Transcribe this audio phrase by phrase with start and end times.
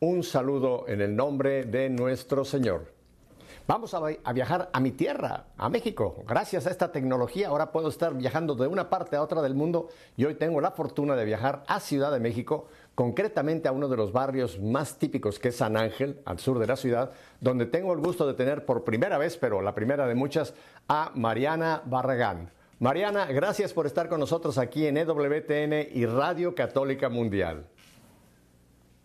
[0.00, 2.92] un saludo en el nombre de nuestro Señor.
[3.66, 6.24] Vamos a, viajar a mi tierra, a México.
[6.26, 9.88] Gracias a esta tecnología ahora puedo estar viajando de una parte a otra del mundo
[10.16, 13.98] y hoy tengo la fortuna de viajar a Ciudad de México, concretamente a uno de
[13.98, 17.10] los barrios más típicos que es San Ángel, al sur de la ciudad,
[17.42, 20.54] donde tengo el gusto de tener por primera vez, pero la primera de muchas,
[20.88, 22.50] a Mariana Barragán.
[22.78, 27.66] Mariana, gracias por estar con nosotros aquí en EWTN y Radio Católica Mundial.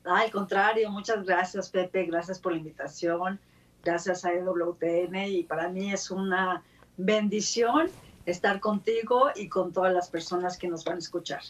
[0.04, 3.40] Al contrario, muchas gracias Pepe, gracias por la invitación,
[3.84, 6.64] gracias a EWTN y para mí es una
[6.98, 7.90] bendición
[8.26, 11.42] estar contigo y con todas las personas que nos van a escuchar.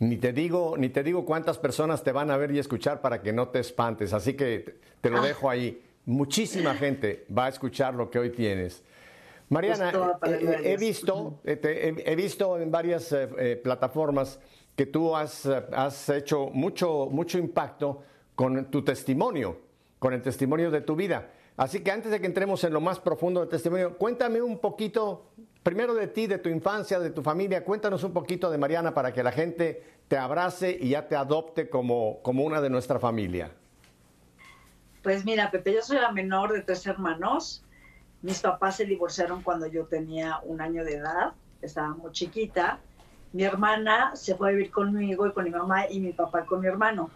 [0.00, 3.22] Ni te digo, ni te digo cuántas personas te van a ver y escuchar para
[3.22, 5.26] que no te espantes, así que te lo ah.
[5.26, 5.82] dejo ahí.
[6.04, 8.82] Muchísima gente va a escuchar lo que hoy tienes.
[9.48, 13.14] Mariana, pues eh, eh, he, visto, eh, he, visto en varias
[13.62, 14.40] plataformas
[14.76, 18.02] que tú has, has hecho mucho, mucho impacto
[18.34, 19.58] con tu testimonio,
[19.98, 21.30] con el testimonio de tu vida.
[21.56, 25.30] Así que antes de que entremos en lo más profundo del testimonio, cuéntame un poquito,
[25.62, 29.12] primero de ti, de tu infancia, de tu familia, cuéntanos un poquito de Mariana para
[29.12, 33.52] que la gente te abrace y ya te adopte como, como una de nuestra familia.
[35.04, 37.62] Pues mira, Pepe, yo soy la menor de tres hermanos.
[38.22, 42.80] Mis papás se divorciaron cuando yo tenía un año de edad, estaba muy chiquita.
[43.34, 46.60] Mi hermana se fue a vivir conmigo y con mi mamá y mi papá con
[46.60, 47.10] mi hermano.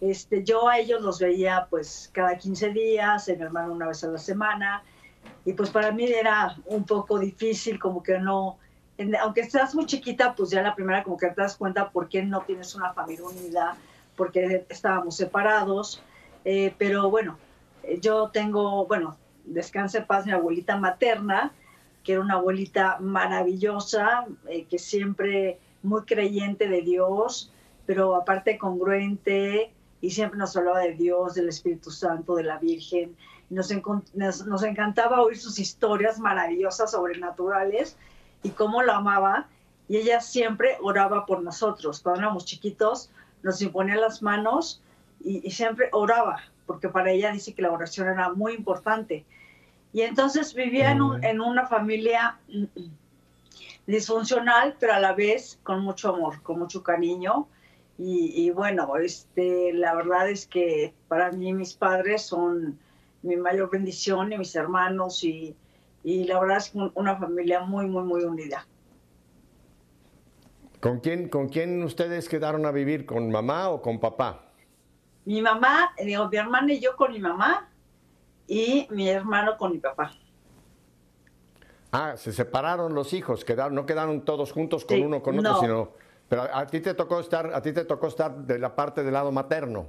[0.00, 4.08] Este, yo a ellos los veía pues cada 15 días, mi hermano una vez a
[4.08, 4.82] la semana,
[5.44, 8.58] y pues para mí era un poco difícil, como que no,
[9.22, 12.24] aunque estás muy chiquita, pues ya la primera como que te das cuenta por qué
[12.24, 13.76] no tienes una familia unida,
[14.16, 16.02] porque estábamos separados,
[16.44, 17.38] eh, pero bueno,
[18.00, 21.52] yo tengo, bueno, descanse paz mi abuelita materna,
[22.06, 27.52] que era una abuelita maravillosa, eh, que siempre muy creyente de Dios,
[27.84, 33.16] pero aparte congruente y siempre nos hablaba de Dios, del Espíritu Santo, de la Virgen.
[33.50, 33.72] Nos,
[34.14, 37.96] nos, encantaba oír sus historias maravillosas, sobrenaturales
[38.44, 39.48] y cómo lo amaba.
[39.88, 41.98] Y ella siempre oraba por nosotros.
[42.00, 43.10] Cuando éramos chiquitos,
[43.42, 44.80] nos imponía las manos
[45.24, 49.24] y, y siempre oraba, porque para ella dice que la oración era muy importante.
[49.92, 52.38] Y entonces vivía en, una familia
[53.86, 57.48] disfuncional, pero a la vez con mucho amor, con mucho cariño.
[57.98, 62.78] Y, bueno, este, la verdad es que para mí mis padres son
[63.22, 65.56] mi mayor bendición y mis hermanos y,
[66.04, 68.66] y la verdad es una familia muy, muy, muy unida.
[70.80, 73.06] ¿Con quién, ¿Con quién ustedes quedaron a vivir?
[73.06, 74.52] ¿Con mamá o con papá?
[75.24, 77.68] Mi mamá, digo, mi hermana y yo con mi mamá,
[78.46, 80.12] y mi hermano con mi papá.
[81.92, 86.06] Ah, se separaron los hijos, quedaron, no quedaron todos juntos con uno con otro, sino
[86.28, 89.12] pero a ti te tocó estar, a ti te tocó estar de la parte del
[89.12, 89.86] lado materno.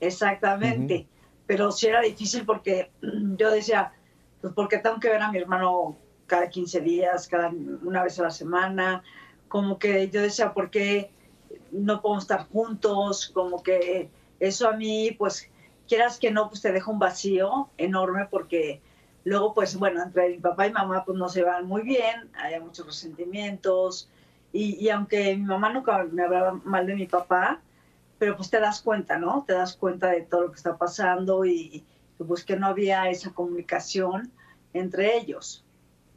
[0.00, 1.06] Exactamente.
[1.46, 2.90] Pero sí era difícil porque
[3.36, 3.92] yo decía,
[4.42, 5.96] pues porque tengo que ver a mi hermano
[6.26, 9.02] cada 15 días, cada una vez a la semana,
[9.48, 11.10] como que yo decía, ¿por qué
[11.72, 13.30] no podemos estar juntos?
[13.32, 15.50] Como que eso a mí, pues
[15.88, 18.80] quieras que no, pues te deja un vacío enorme porque
[19.24, 22.60] luego, pues bueno, entre mi papá y mamá pues no se van muy bien, hay
[22.60, 24.08] muchos resentimientos
[24.52, 27.60] y, aunque mi mamá nunca me hablaba mal de mi papá,
[28.18, 29.44] pero pues te das cuenta, ¿no?
[29.46, 31.84] Te das cuenta de todo lo que está pasando y,
[32.26, 34.32] pues que no había esa comunicación
[34.72, 35.64] entre ellos.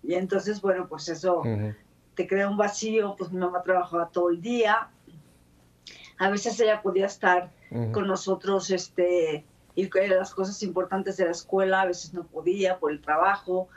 [0.01, 1.43] Y entonces, bueno, pues eso
[2.15, 4.89] te crea un vacío, pues mi mamá trabajaba todo el día,
[6.17, 7.51] a veces ella podía estar
[7.91, 9.45] con nosotros, este,
[9.75, 13.69] y las cosas importantes de la escuela a veces no podía por el trabajo,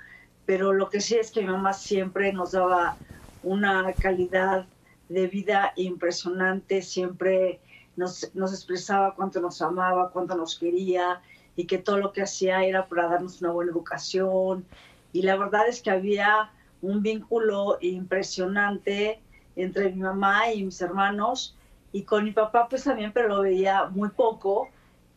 [0.47, 2.99] pero lo que sí es que mi mamá siempre nos daba
[3.43, 4.67] una calidad
[5.09, 7.61] de vida impresionante, siempre
[7.97, 11.21] nos, nos expresaba cuánto nos amaba, cuánto nos quería
[11.57, 14.67] y que todo lo que hacía era para darnos una buena educación.
[15.13, 16.51] Y la verdad es que había
[16.83, 19.23] un vínculo impresionante
[19.57, 21.57] entre mi mamá y mis hermanos
[21.93, 24.69] y con mi papá pues también, pero lo veía muy poco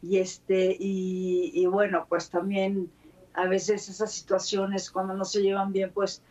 [0.01, 2.89] y este y, bueno pues también
[3.33, 6.21] a veces esas situaciones cuando no se llevan bien pues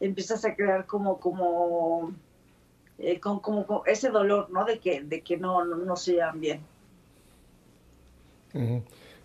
[0.00, 2.12] empiezas a crear como como
[2.98, 6.60] eh, como, ese dolor no de que de que no no, se llevan bien.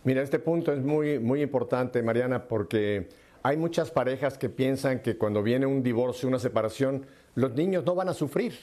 [0.04, 3.10] Mira este punto es muy muy importante Mariana porque
[3.44, 7.06] hay muchas parejas que piensan que cuando viene un divorcio una separación
[7.36, 8.54] los niños no van a sufrir.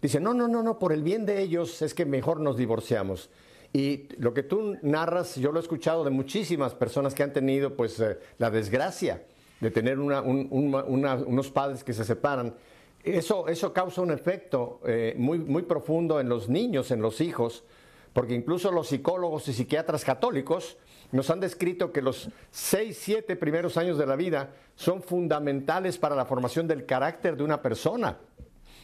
[0.00, 3.30] Dicen no no no no por el bien de ellos es que mejor nos divorciamos
[3.72, 7.76] y lo que tú narras, yo lo he escuchado de muchísimas personas que han tenido
[7.76, 9.24] pues eh, la desgracia
[9.60, 12.54] de tener unos padres que se separan.
[13.02, 17.64] eso, eso causa un efecto eh, muy, muy profundo en los niños, en los hijos,
[18.12, 20.76] porque incluso los psicólogos y psiquiatras católicos
[21.12, 26.16] nos han descrito que los seis, siete primeros años de la vida son fundamentales para
[26.16, 28.18] la formación del carácter de una persona.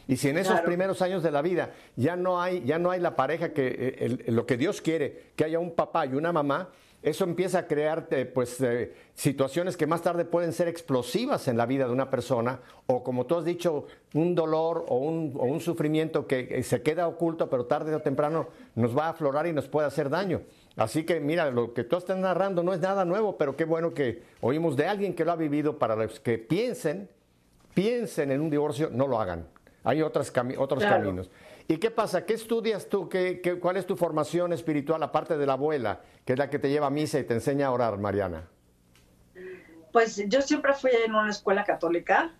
[0.08, 3.00] Y si en esos primeros años de la vida ya no hay, ya no hay
[3.00, 6.70] la pareja que eh, lo que Dios quiere, que haya un papá y una mamá,
[7.02, 11.66] eso empieza a crear pues, eh, situaciones que más tarde pueden ser explosivas en la
[11.66, 15.60] vida de una persona, o como tú has dicho, un dolor o un, o un
[15.60, 19.66] sufrimiento que se queda oculto, pero tarde o temprano nos va a aflorar y nos
[19.66, 20.42] puede hacer daño.
[20.76, 23.92] Así que mira, lo que tú estás narrando no es nada nuevo, pero qué bueno
[23.92, 27.08] que oímos de alguien que lo ha vivido para los que piensen,
[27.74, 29.46] piensen en un divorcio, no lo hagan.
[29.84, 31.30] Hay otros, otros caminos.
[31.68, 32.24] ¿Y qué pasa?
[32.24, 33.08] ¿Qué estudias tú?
[33.08, 36.70] ¿Qué, cuál es tu formación espiritual aparte de la abuela, que es la que te
[36.70, 38.48] lleva a misa y te enseña a orar, Mariana?
[39.92, 42.32] Pues yo siempre fui en una escuela católica.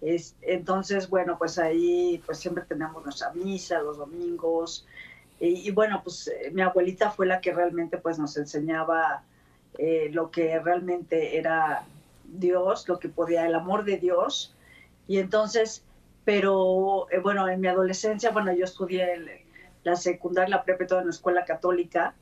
[0.00, 4.86] Es, entonces, bueno, pues ahí pues siempre tenemos nuestra misa los domingos.
[5.38, 9.24] Y, bueno, pues eh, mi abuelita fue la que realmente pues nos enseñaba
[9.76, 11.84] eh, lo que realmente era
[12.24, 14.54] Dios, lo que podía, el amor de Dios.
[15.08, 15.84] Y entonces
[16.24, 19.44] pero eh, bueno, en mi adolescencia, bueno, yo estudié
[19.84, 22.14] la secundaria, la prepa, toda en una escuela católica,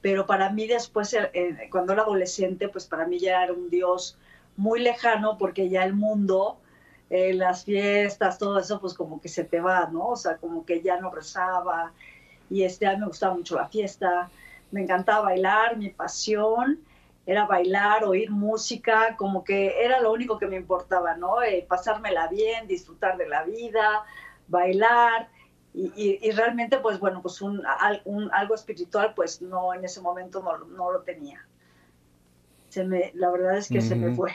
[0.00, 3.68] pero para mí después, eh, eh, cuando era adolescente, pues para mí ya era un
[3.70, 4.18] Dios
[4.56, 6.58] muy lejano, porque ya el mundo,
[7.08, 10.08] las fiestas, todo eso, pues como que se te va, ¿no?
[10.10, 11.92] O sea, como que ya no rezaba,
[12.48, 14.30] y este, a mí me gustaba mucho la fiesta,
[14.70, 16.78] me encantaba bailar, mi pasión,
[17.26, 21.42] era bailar, oír música, como que era lo único que me importaba, ¿no?
[21.42, 24.04] Eh, pasármela bien, disfrutar de la vida,
[24.48, 25.28] bailar.
[25.72, 27.62] Y, realmente, pues bueno, pues un,
[28.32, 31.46] algo espiritual, pues no, en ese momento no, lo tenía.
[32.70, 34.32] Se me, la verdad es que se me fue.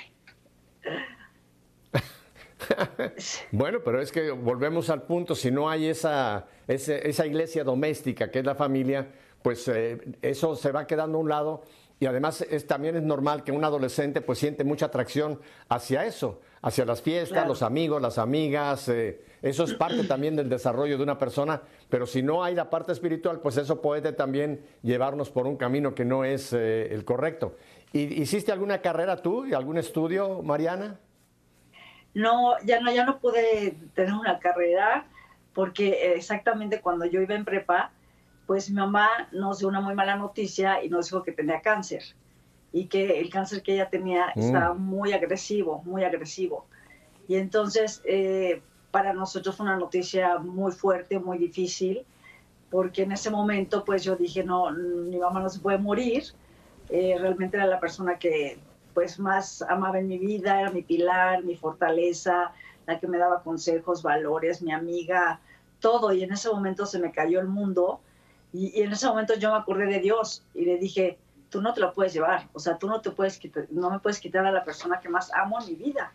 [3.52, 8.40] bueno, pero es que volvemos al punto, si no hay esa, esa, iglesia doméstica que
[8.40, 9.12] es la familia,
[9.42, 11.64] pues eh, eso se va quedando a un lado
[12.00, 15.40] y además es, también es normal que un adolescente pues siente mucha atracción
[15.70, 18.90] hacia eso, hacia las fiestas, los amigos, las amigas.
[18.90, 22.70] Eh, eso es parte también del desarrollo de una persona, pero si no hay la
[22.70, 27.06] parte espiritual, pues eso puede también llevarnos por un camino que no es eh, el
[27.06, 27.56] correcto.
[27.94, 31.00] ¿Y, ¿Hiciste alguna carrera tú, y algún estudio, Mariana?
[32.14, 35.06] No, ya no, ya no pude tener una carrera
[35.54, 37.92] porque exactamente cuando yo iba en prepa,
[38.46, 42.04] pues mi mamá nos dio una muy mala noticia y nos dijo que tenía cáncer
[42.72, 44.40] y que el cáncer que ella tenía mm.
[44.40, 46.66] estaba muy agresivo, muy agresivo.
[47.28, 48.62] Y entonces eh,
[48.92, 52.06] para nosotros fue una noticia muy fuerte, muy difícil,
[52.70, 56.24] porque en ese momento pues yo dije, no, mi mamá no se puede morir,
[56.90, 58.60] eh, realmente era la persona que
[58.94, 62.54] pues más amaba en mi vida, era mi pilar, mi fortaleza,
[62.86, 65.40] la que me daba consejos, valores, mi amiga,
[65.80, 68.00] todo, y en ese momento se me cayó el mundo
[68.56, 71.18] y, en ese momento yo me acordé de Dios y le dije,
[71.50, 74.00] tú no te lo puedes llevar, o sea, tú no te puedes quitar, no me
[74.00, 76.14] puedes quitar a la persona que más amo en mi vida.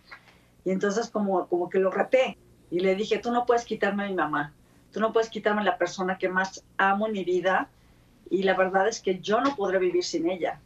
[0.64, 2.38] Y entonces como, como que lo reté
[2.70, 4.54] y le dije, tú no puedes quitarme a mi mamá,
[4.90, 7.68] tú no puedes quitarme a la persona que más amo en mi vida
[8.30, 10.60] y la verdad es que yo no podré vivir sin ella.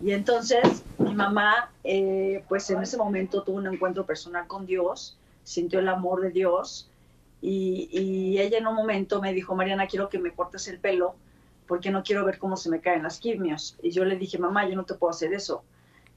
[0.00, 5.16] Y entonces mi mamá, eh, pues en ese momento tuvo un encuentro personal con Dios,
[5.42, 6.90] sintió el amor de Dios
[7.40, 11.14] y, ella en un momento me dijo, Mariana, quiero que me cortes el pelo
[11.66, 13.76] porque no quiero ver cómo se me caen las quimios.
[13.82, 15.62] Y yo le dije, mamá, yo no te puedo hacer eso.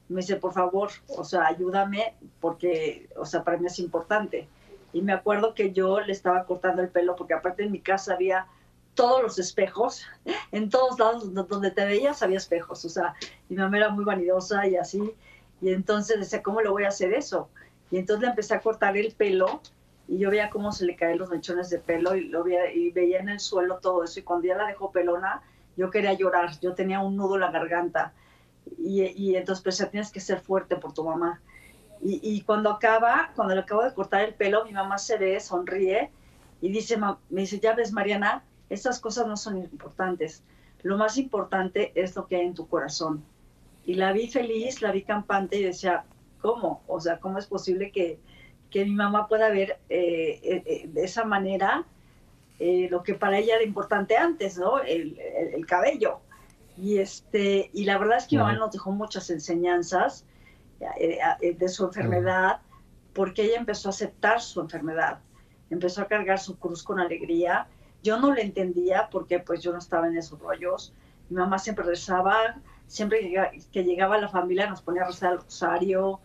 [0.08, 4.48] me dice, por favor, o sea, ayúdame porque, o sea, para mí es importante.
[4.92, 8.14] Y me acuerdo que yo le estaba cortando el pelo porque aparte en mi casa
[8.14, 8.46] había
[8.94, 10.04] todos los espejos,
[10.52, 13.14] en todos lados donde te veías había espejos, o sea,
[13.48, 15.14] mi mamá era muy vanidosa y así,
[15.60, 17.48] y entonces decía, ¿cómo le voy a hacer eso?
[17.90, 19.60] Y entonces le empecé a cortar el pelo
[20.08, 22.90] y yo veía cómo se le caían los mechones de pelo y, lo veía, y
[22.90, 24.20] veía en el suelo todo eso.
[24.20, 25.42] Y cuando ya la dejó pelona,
[25.76, 28.12] yo quería llorar, yo tenía un nudo en la garganta.
[28.78, 31.40] Y, y entonces pensé, tienes que ser fuerte por tu mamá.
[32.04, 36.10] Y, cuando acaba, cuando le acabo de cortar el pelo, mi mamá se ve, sonríe
[36.60, 40.42] y dice, me dice, ya ves, Mariana, estas cosas no son importantes.
[40.82, 43.22] Lo más importante es lo que hay en tu corazón.
[43.84, 46.04] Y la vi feliz, la vi campante y decía,
[46.40, 46.82] ¿cómo?
[46.88, 48.18] O sea, ¿cómo es posible que,
[48.72, 51.84] que mi mamá pueda ver eh, eh, eh, de esa manera
[52.90, 54.78] lo que para ella era importante antes, ¿no?
[54.78, 56.20] El, cabello.
[56.78, 60.24] Y, este, y la verdad es que mi mamá nos dejó muchas enseñanzas
[60.78, 62.60] de su enfermedad,
[63.14, 65.18] porque ella empezó a aceptar su enfermedad,
[65.70, 67.66] empezó a cargar su cruz con alegría.
[68.04, 70.94] Yo no le entendía porque pues yo no estaba en esos rollos.
[71.30, 73.34] Mi mamá siempre rezaba, siempre
[73.72, 76.20] que llegaba la familia nos ponía a rezar el rosario,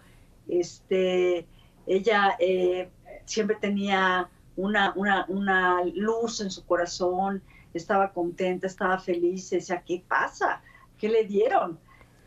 [0.48, 1.48] este,
[1.88, 2.90] ella eh,
[3.26, 7.42] siempre tenía una, una, una luz en su corazón,
[7.74, 10.62] estaba contenta, estaba feliz, decía, ¿qué pasa?
[10.98, 11.80] ¿Qué le dieron?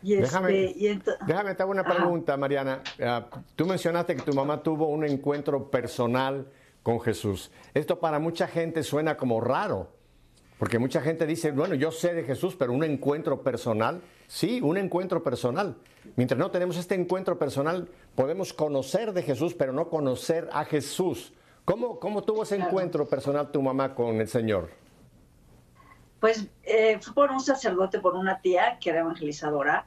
[0.03, 2.83] Y déjame, este, déjame te hago una pregunta, Mariana.
[3.03, 6.47] Ah, tú mencionaste que tu mamá tuvo un encuentro personal
[6.83, 7.51] con Jesús.
[7.75, 9.93] Esto para mucha gente suena como raro,
[10.59, 14.77] porque mucha gente dice, bueno, yo sé de Jesús, pero un encuentro personal, sí, un
[14.77, 15.77] encuentro personal.
[16.17, 21.35] Mientras no tenemos este encuentro personal, podemos conocer de Jesús, pero no conocer a Jesús.
[21.65, 24.71] ¿Cómo, cómo tuvo ese encuentro personal tu mamá con el Señor?
[26.21, 29.87] Pues eh, fue por un sacerdote, por una tía que era evangelizadora,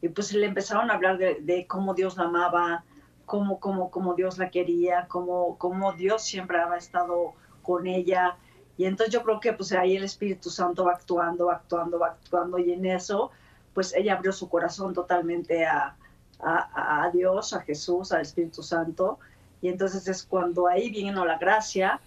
[0.00, 2.84] y pues le empezaron a hablar de, cómo Dios la amaba,
[3.26, 8.36] cómo, cómo, cómo Dios la quería, cómo, cómo Dios siempre había estado con ella.
[8.76, 12.08] Y entonces yo creo que pues ahí el Espíritu Santo va actuando, va actuando, va
[12.08, 13.30] actuando, y en eso
[13.74, 15.96] pues ella abrió su corazón totalmente a,
[16.40, 19.18] a, a Dios, a Jesús, al Espíritu Santo.
[19.62, 22.00] Y entonces es cuando ahí vino la gracia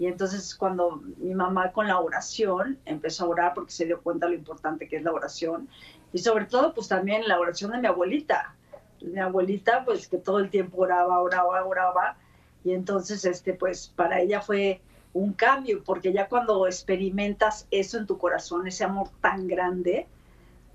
[0.00, 4.28] y entonces cuando mi mamá con la oración empezó a orar porque se dio cuenta
[4.28, 5.68] lo importante que es la oración
[6.14, 8.54] y sobre todo pues también la oración de mi abuelita.
[9.02, 12.16] Mi abuelita pues que todo el tiempo oraba, oraba, oraba
[12.64, 14.80] y entonces este pues para ella fue
[15.12, 20.06] un cambio porque ya cuando experimentas eso en tu corazón, ese amor tan grande,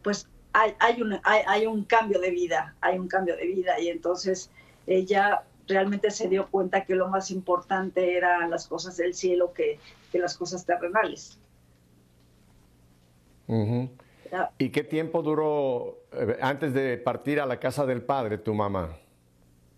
[0.03, 3.77] pues hay, hay, un, hay, hay un cambio de vida, hay un cambio de vida
[3.77, 4.49] y entonces
[4.87, 9.79] ella realmente se dio cuenta que lo más importante eran las cosas del cielo que,
[10.13, 11.37] las cosas terrenales.
[14.57, 18.95] ¿Y qué tiempo duró eh, antes de partir a la casa del padre tu mamá?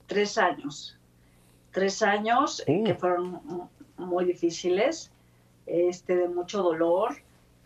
[0.05, 0.95] Tres años.
[1.71, 2.83] Tres años uh.
[2.83, 3.41] que fueron
[3.97, 5.11] muy difíciles,
[5.65, 7.15] este, de mucho dolor.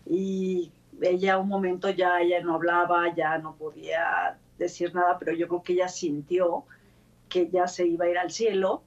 [0.05, 0.71] Y
[1.01, 5.63] ella un momento ya ella no hablaba, ya no podía decir nada, pero yo creo
[5.63, 6.65] que ella sintió
[7.29, 8.83] que ya se iba a ir al cielo.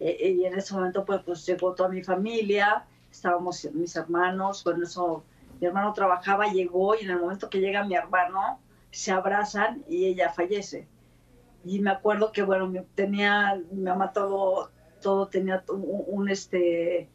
[0.00, 4.84] Eh, y en ese momento pues, pues, llegó toda mi familia, estábamos mis hermanos, bueno,
[4.84, 5.22] eso,
[5.60, 8.58] mi hermano trabajaba, llegó y en el momento que llega mi hermano,
[8.90, 10.86] se abrazan y ella fallece.
[11.64, 17.08] Y me acuerdo que, bueno, tenía, mi mamá todo, todo tenía un, este,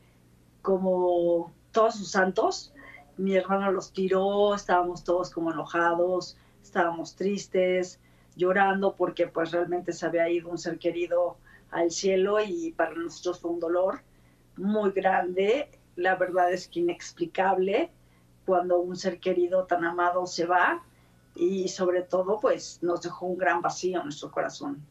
[0.62, 2.74] como todos sus santos.
[3.18, 8.00] Mi hermano los tiró, estábamos todos como enojados, estábamos tristes
[8.36, 11.38] llorando porque pues realmente se había ido un ser querido
[11.72, 14.02] al cielo y para nosotros fue un dolor
[14.56, 17.90] muy grande, la verdad es que inexplicable
[18.46, 20.84] cuando un ser querido tan amado se va
[21.36, 24.82] y sobre todo pues nos dejó un gran vacío en nuestro corazón.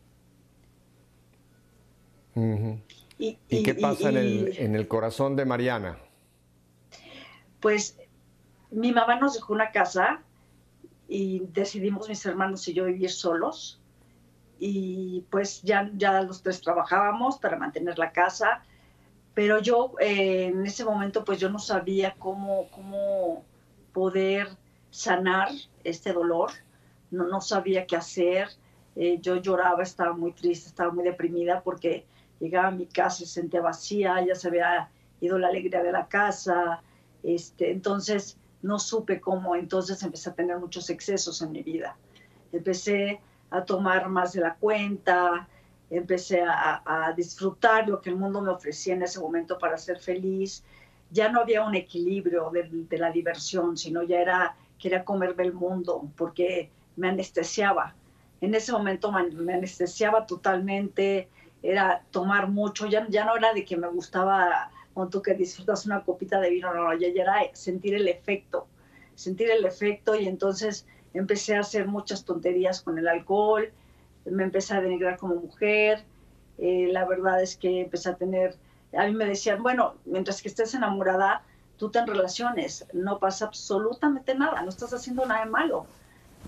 [3.19, 5.99] y, qué pasa en, el, en el corazón de Mariana?
[7.61, 7.97] Pues
[8.71, 10.21] mi mamá nos dejó una casa
[11.09, 13.81] y decidimos mis hermanos y yo vivir solos.
[14.59, 18.63] Y pues ya, ya los tres trabajábamos para mantener la casa,
[19.35, 23.45] pero yo eh, en ese momento pues yo no sabía cómo, cómo
[23.93, 24.49] poder
[24.91, 25.51] sanar
[25.85, 26.53] este dolor,
[27.11, 28.49] no, no sabía qué hacer,
[28.97, 32.07] eh, yo lloraba, estaba muy triste, estaba muy deprimida porque
[32.41, 34.89] llegaba a mi casa y se sentía vacía, ya se había
[35.21, 36.81] ido la alegría de la casa,
[37.23, 41.97] este, entonces no supe cómo, entonces empecé a tener muchos excesos en mi vida.
[42.53, 43.21] Empecé
[43.51, 45.49] a tomar más de la cuenta,
[45.91, 50.65] empecé a, disfrutar lo que el mundo me ofrecía en ese momento para ser feliz.
[51.11, 56.11] Ya no había un equilibrio de, la diversión, sino ya era, quería comerme el mundo
[56.17, 57.95] porque me anestesiaba.
[58.41, 61.29] En ese momento me, anestesiaba totalmente,
[61.63, 65.85] era tomar mucho, ya, ya no era de que me gustaba como tú que disfrutas
[65.85, 68.67] una copita de vino, no, no, ya, era sentir el efecto,
[69.15, 73.71] sentir el efecto y entonces empecé a hacer muchas tonterías con el alcohol,
[74.25, 76.07] me empecé a denigrar como mujer,
[76.57, 78.57] eh, la verdad es que empecé a tener,
[78.95, 81.45] a mí me decían, bueno, mientras que estés enamorada,
[81.77, 85.89] tú ten relaciones, no pasa absolutamente nada, no estás haciendo nada de malo,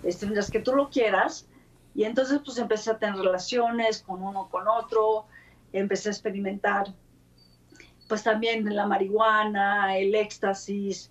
[0.03, 1.51] este, mientras que tú lo quieras,
[1.95, 5.27] y entonces pues empecé a tener relaciones con uno, con otro,
[5.71, 6.95] empecé a experimentar
[8.09, 11.11] pues también la marihuana, el éxtasis,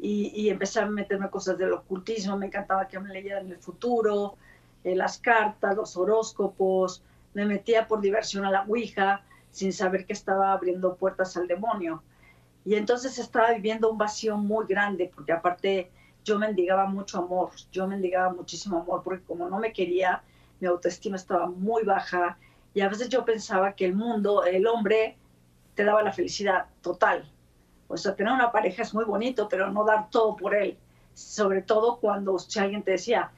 [0.00, 4.36] y, y, empecé a meterme cosas del ocultismo, me encantaba que me leyeran el futuro,
[4.84, 7.02] eh, las cartas, los horóscopos,
[7.34, 12.02] me metía por diversión a la Ouija sin saber que estaba abriendo puertas al demonio.
[12.64, 15.90] Y entonces estaba viviendo un vacío muy grande, porque aparte
[16.24, 20.22] yo mendigaba mucho amor, yo mendigaba muchísimo amor, porque como no me quería,
[20.60, 22.38] mi autoestima estaba muy baja,
[22.74, 25.16] y a veces yo pensaba que el mundo, el hombre,
[25.78, 27.30] te daba la felicidad total.
[27.86, 30.76] O sea, tener una pareja es muy bonito, pero no dar todo por él.
[31.14, 33.30] Sobre todo cuando si alguien te decía,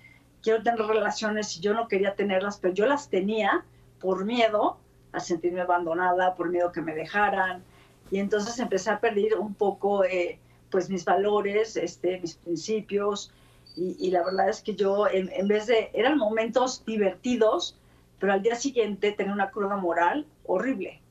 [0.42, 3.62] quiero tener relaciones y yo no quería tenerlas, pero yo las tenía
[4.00, 4.78] por miedo
[5.12, 7.62] a sentirme abandonada por miedo que me dejaran.
[8.10, 10.38] Y entonces empecé a perder un poco eh,
[10.70, 13.34] pues mis valores, este, mis principios.
[13.76, 17.76] Y, la verdad es que yo, en, en, vez de, eran momentos divertidos,
[18.18, 21.02] pero al día siguiente tenía una cruda moral horrible.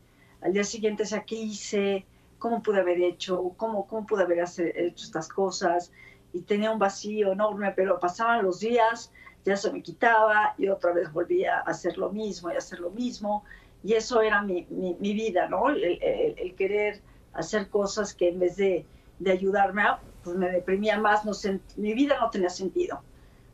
[0.41, 2.05] Al día siguiente, o sea, ¿qué hice?
[2.37, 3.53] ¿Cómo pude haber hecho?
[3.57, 5.91] ¿Cómo, cómo pude haber hecho estas cosas?
[6.31, 9.11] Y tenía un vacío enorme, pero pasaban los días,
[9.43, 12.89] ya se me quitaba y otra vez volvía a hacer lo mismo y hacer lo
[12.91, 13.43] mismo.
[13.83, 15.69] Y eso era mi, mi, vida, ¿no?
[15.69, 17.01] El, el, querer
[17.33, 18.85] hacer cosas que en vez de,
[19.19, 19.83] de ayudarme,
[20.23, 21.25] pues me deprimía más.
[21.25, 21.31] No
[21.77, 23.01] mi vida no tenía sentido.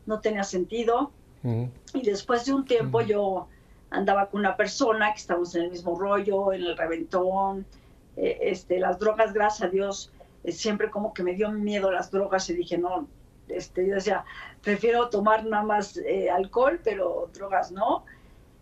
[0.06, 1.12] No tenía sentido.
[1.94, 3.48] Y después de un tiempo yo
[3.96, 7.66] andaba con una persona que estábamos en el mismo rollo, en el reventón.
[8.18, 10.12] Eh, este, las drogas, gracias a Dios,
[10.44, 13.08] eh, siempre como que me dio miedo las drogas y dije, no,
[13.48, 14.26] este, yo decía,
[14.62, 18.06] prefiero tomar nada más eh, alcohol, pero drogas no.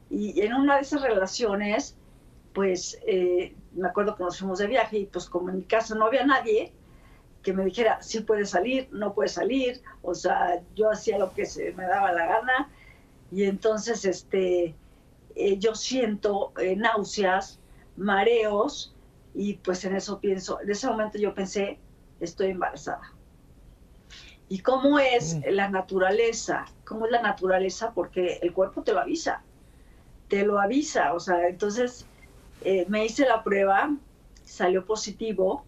[0.09, 1.95] Y en una de esas relaciones,
[2.53, 2.99] pues
[3.73, 6.23] me acuerdo que nos fuimos de viaje y pues como en mi casa no había
[6.23, 6.71] nadie
[7.41, 11.45] que me dijera, sí puede salir, no puede salir, o sea, yo hacía lo que
[11.45, 12.69] se me daba la gana
[13.31, 14.75] y entonces este,
[15.35, 17.59] eh, yo siento eh, náuseas,
[17.97, 18.95] mareos
[19.33, 21.79] y pues en eso pienso, en ese momento yo pensé,
[22.19, 23.13] estoy embarazada.
[24.49, 25.41] ¿Y cómo es mm.
[25.49, 26.65] la naturaleza?
[26.85, 27.91] ¿Cómo es la naturaleza?
[27.93, 29.41] Porque el cuerpo te lo avisa,
[30.27, 32.05] te lo avisa, o sea, entonces
[32.63, 33.95] eh, me hice la prueba,
[34.43, 35.65] salió positivo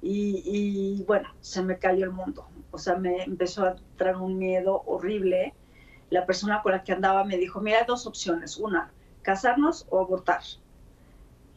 [0.00, 2.46] y, y, bueno, se me cayó el mundo.
[2.70, 5.54] O sea, me empezó a traer un miedo horrible.
[6.10, 8.56] La persona con la que andaba me dijo, mira, hay dos opciones.
[8.56, 8.90] Una,
[9.22, 10.42] casarnos o abortar.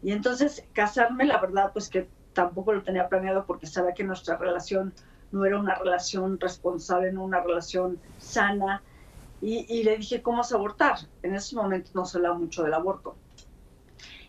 [0.01, 4.37] Y entonces casarme, la verdad, pues que tampoco lo tenía planeado porque sabía que nuestra
[4.37, 4.93] relación
[5.31, 8.81] no era una relación responsable, no una relación sana.
[9.39, 10.97] Y, le dije, ¿cómo es abortar?
[11.21, 13.15] En ese momento no se hablaba mucho del aborto.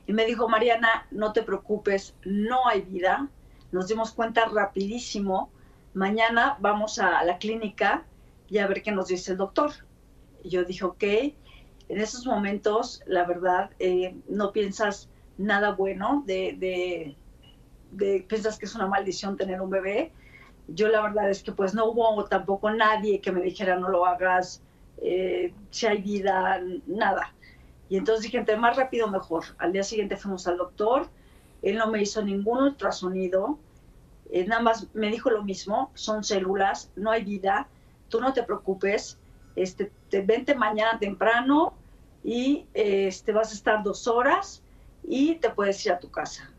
[0.06, 3.28] Y me dijo, Mariana, no te preocupes, no hay vida.
[3.72, 5.50] Nos dimos cuenta rapidísimo.
[5.94, 8.04] Mañana vamos a la clínica
[8.50, 9.72] y a ver qué nos dice el doctor.
[10.48, 11.04] Y yo dije, ok.
[11.90, 17.14] En esos momentos, la verdad, eh, no piensas nada bueno de,
[17.92, 20.10] de, piensas que es una maldición tener un bebé.
[20.66, 24.06] Yo la verdad es que pues no hubo tampoco nadie que me dijera no lo
[24.06, 24.62] hagas,
[25.02, 27.34] eh, si hay vida, nada.
[27.90, 29.44] Y entonces dije, entre más rápido mejor.
[29.58, 31.08] Al día siguiente fuimos al doctor,
[31.60, 33.58] él no me hizo ningún ultrasonido,
[34.30, 37.68] eh, nada más me dijo lo mismo, son células, no hay vida,
[38.08, 39.17] tú no te preocupes,
[39.62, 41.74] este, te, vente mañana temprano
[42.22, 44.62] y este, vas a estar dos horas
[45.04, 46.50] y te puedes ir a tu casa,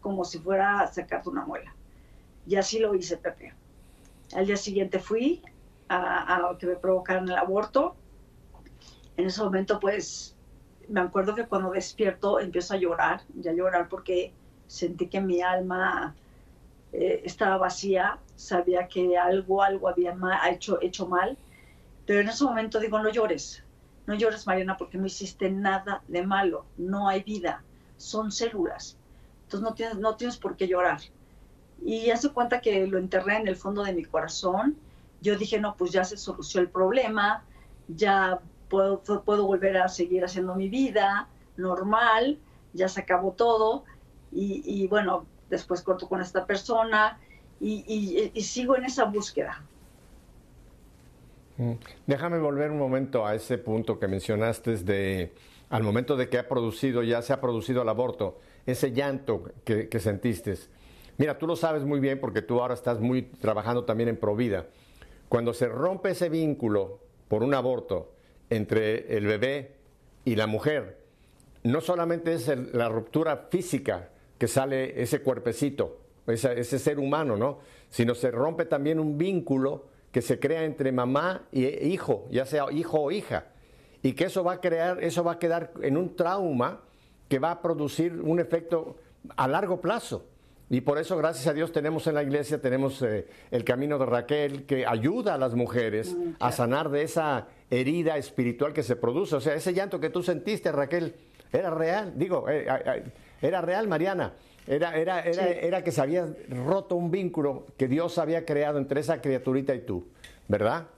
[0.00, 1.74] como si fuera a sacarte una muela.
[2.46, 3.52] Y así lo hice, Pepe.
[4.34, 5.42] Al día siguiente fui
[5.88, 7.94] a, a que me provocaran el aborto.
[9.16, 10.34] En ese momento, pues,
[10.88, 14.32] me acuerdo que cuando despierto empiezo a llorar, ya llorar porque
[14.66, 16.14] sentí que mi alma
[16.92, 20.16] eh, estaba vacía, sabía que algo, algo había
[20.50, 21.36] hecho, hecho mal,
[22.08, 23.62] pero en ese momento digo, no llores,
[24.06, 27.62] no llores Mariana porque no hiciste nada de malo, no hay vida,
[27.98, 28.96] son células,
[29.42, 31.02] entonces no tienes, no tienes por qué llorar.
[31.84, 34.78] Y hace cuenta que lo enterré en el fondo de mi corazón,
[35.20, 37.44] yo dije, no, pues ya se solucionó el problema,
[37.88, 38.40] ya
[38.70, 42.38] puedo, puedo volver a seguir haciendo mi vida normal,
[42.72, 43.84] ya se acabó todo
[44.32, 47.18] y, bueno, después corto con esta persona
[47.60, 49.62] y, sigo en esa búsqueda.
[52.06, 55.32] Déjame volver un momento a ese punto que mencionaste de
[55.70, 59.88] al momento de que ha producido, ya se ha producido el aborto, ese llanto que,
[59.88, 60.54] que sentiste.
[61.18, 64.66] Mira, tú lo sabes muy bien porque tú ahora estás muy trabajando también en Provida.
[65.28, 68.12] Cuando se rompe ese vínculo por un aborto,
[68.50, 69.72] entre el bebé
[70.24, 70.98] y la mujer.
[71.64, 77.58] No solamente es la ruptura física que sale ese cuerpecito, ese, ser humano, ¿no?
[77.90, 79.86] Sino se rompe también un vínculo
[80.18, 83.44] que se crea entre mamá e hijo, ya sea hijo o hija.
[84.02, 86.80] Y que eso va a crear, eso va a quedar en un trauma
[87.28, 88.96] que va a producir un efecto
[89.36, 90.26] a largo plazo.
[90.70, 94.06] Y por eso, gracias a Dios, tenemos en la iglesia, tenemos eh, el camino de
[94.06, 98.96] Raquel, que ayuda a las mujeres mm, a sanar de esa herida espiritual que se
[98.96, 99.36] produce.
[99.36, 101.14] O sea, ese llanto que tú sentiste, Raquel,
[101.52, 102.14] era real.
[102.16, 102.66] Digo, eh,
[103.40, 104.34] era real, Mariana.
[104.68, 109.00] Era, era, era, era que se había roto un vínculo que Dios había creado entre
[109.00, 110.08] esa criaturita y tú,
[110.46, 110.88] ¿verdad?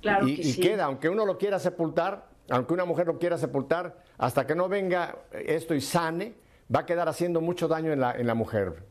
[0.00, 3.96] Claro y, y queda, aunque uno lo quiera sepultar, aunque una mujer lo quiera sepultar,
[4.18, 6.34] hasta que no venga esto y sane,
[6.74, 8.82] va a quedar haciendo mucho daño en la, en la mujer.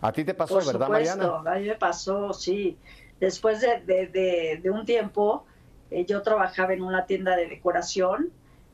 [0.00, 1.42] A ti te pasó, ¿verdad, Mariana?
[1.44, 2.78] A mí me pasó, sí.
[3.18, 5.44] Después de, de, de, un tiempo,
[5.90, 8.30] eh, yo trabajaba en una tienda de decoración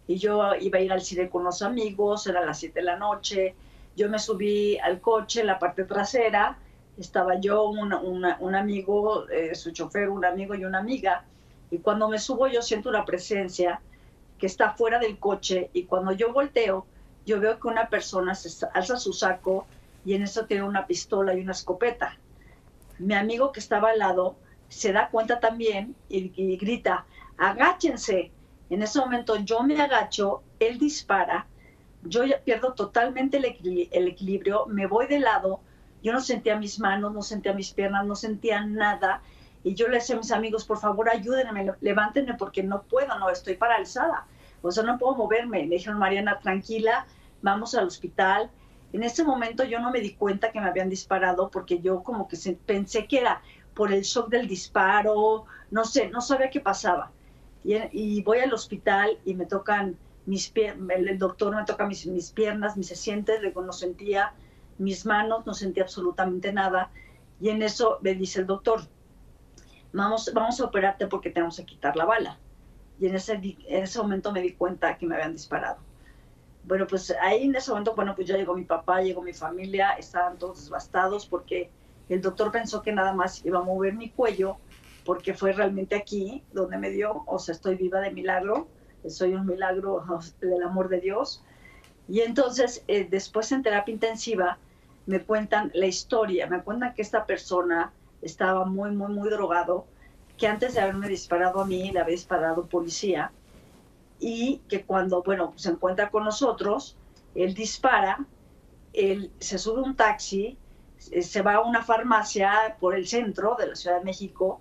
[0.07, 2.97] y yo iba a ir al cine con los amigos, era las 7 de la
[2.97, 3.55] noche,
[3.97, 6.59] yo me subí al coche, en la parte trasera,
[6.97, 11.25] estaba yo, un amigo, eh, su chofer, un amigo y una amiga,
[11.71, 13.81] y cuando me subo yo siento una presencia
[14.39, 16.85] que está fuera del coche y cuando yo volteo,
[17.25, 19.67] yo veo que una persona se alza su saco
[20.05, 22.19] y en eso tiene una pistola y una escopeta.
[22.99, 24.37] Mi amigo que estaba al lado
[24.69, 27.07] se da cuenta también y, grita,
[27.39, 28.31] agáchense.
[28.69, 31.47] En ese momento yo me agacho, él dispara,
[32.03, 35.61] yo pierdo totalmente el, equilibrio, me voy de lado,
[36.03, 39.23] yo no sentía mis manos, no sentía mis piernas, no sentía nada.
[39.65, 43.31] Y yo le decía a mis amigos, por favor, ayúdenme, levántenme porque no puedo, no,
[43.31, 44.27] estoy paralizada.
[44.63, 45.65] O sea, no puedo moverme.
[45.65, 47.07] Me dijeron, Mariana, tranquila,
[47.43, 48.51] vamos al hospital.
[48.93, 52.29] En ese momento yo no me di cuenta que me habían disparado porque yo como
[52.29, 52.37] que
[52.67, 53.41] pensé que era
[53.75, 57.11] por el shock del disparo, no sé, no sabía qué pasaba.
[57.65, 62.31] Y, voy al hospital y me tocan mis piernas, el doctor me toca mis, mis
[62.31, 64.33] piernas, me se siente, luego no sentía
[64.79, 66.91] mis manos, no sentía absolutamente nada.
[67.41, 68.83] Y en eso me dice el doctor,
[69.93, 72.39] vamos, vamos a operarte porque tenemos que quitar la bala.
[73.01, 75.79] Y en ese, en ese momento me di cuenta que me habían disparado.
[76.65, 79.91] Bueno, pues ahí en ese momento, bueno, pues ya llegó mi papá, llegó mi familia,
[79.99, 81.71] estaban todos devastados porque
[82.09, 84.59] el doctor pensó que nada más iba a mover mi cuello
[85.05, 88.69] porque fue realmente aquí donde me dio, o sea, estoy viva de milagro,
[89.09, 90.05] soy un milagro
[90.41, 91.43] del amor de Dios.
[92.09, 94.59] Y entonces, eh, después en terapia intensiva,
[95.07, 99.87] me cuentan la historia, me cuentan que esta persona estaba muy, muy, muy drogado,
[100.37, 103.33] que antes de haberme disparado a mí, le había disparado policía,
[104.21, 106.97] y que cuando, bueno, se encuentra con nosotros,
[107.35, 108.25] él dispara,
[108.93, 110.57] él se sube a un taxi,
[111.11, 114.61] eh, se va a una farmacia por el centro de la Ciudad de México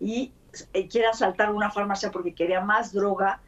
[0.00, 0.32] y
[0.72, 3.40] eh, quiere asaltar una farmacia porque quería más droga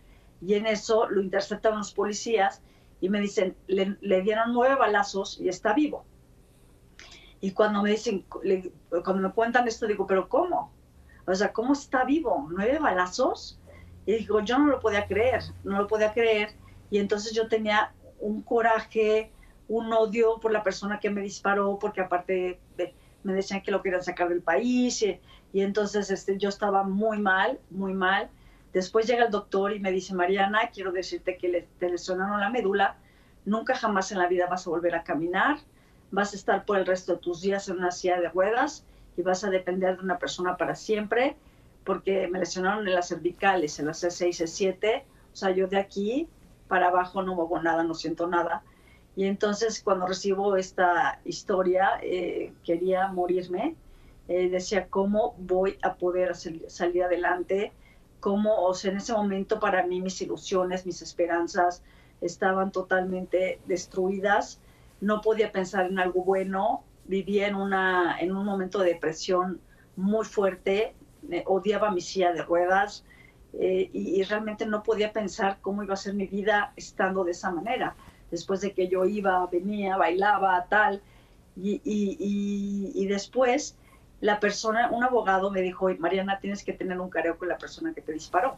[0.46, 2.62] y en eso lo interceptan los policías
[3.00, 6.04] y me dicen, le, le dieron nueve balazos y está vivo.
[7.40, 8.24] Y cuando me dicen,
[9.04, 10.72] cuando me cuentan esto, digo, ¿pero cómo?
[11.26, 12.48] O sea, ¿cómo está vivo?
[12.50, 13.60] ¿Nueve balazos?
[14.06, 16.54] Y digo, yo no lo podía creer, no lo podía creer.
[16.90, 19.30] Y entonces yo tenía un coraje,
[19.68, 22.60] un odio por la persona que me disparó, porque aparte
[23.22, 25.02] me decían que lo querían sacar del país.
[25.02, 25.20] Y,
[25.52, 28.30] y entonces este, yo estaba muy mal, muy mal.
[28.74, 32.50] Después llega el doctor y me dice, Mariana, quiero decirte que le, te lesionaron la
[32.50, 32.98] médula,
[33.46, 35.58] nunca jamás en la vida vas a volver a caminar
[36.14, 38.84] vas a estar por el resto de tus días en una silla de ruedas
[39.16, 41.36] y vas a depender de una persona para siempre,
[41.84, 46.28] porque me lesionaron en las cervicales, en las C6, C7, o sea, yo de aquí
[46.68, 48.62] para abajo no muevo nada, no siento nada.
[49.16, 53.76] Y entonces cuando recibo esta historia, eh, quería morirme,
[54.28, 57.72] eh, decía, ¿cómo voy a poder salir adelante?
[58.24, 61.82] ¿Cómo, o sea, en ese momento para mí mis ilusiones, mis esperanzas
[62.22, 64.62] estaban totalmente destruidas.
[65.02, 69.60] No podía pensar en algo bueno, vivía en, una, en un momento de depresión
[69.96, 70.94] muy fuerte,
[71.44, 73.04] odiaba mi silla de ruedas
[73.52, 77.50] eh, y, realmente no podía pensar cómo iba a ser mi vida estando de esa
[77.50, 77.94] manera,
[78.30, 81.02] después de que yo iba, venía, bailaba, tal.
[81.56, 83.76] Y, y después
[84.20, 87.92] la persona, un abogado me dijo, Mariana, tienes que tener un careo con la persona
[87.92, 88.56] que te disparó.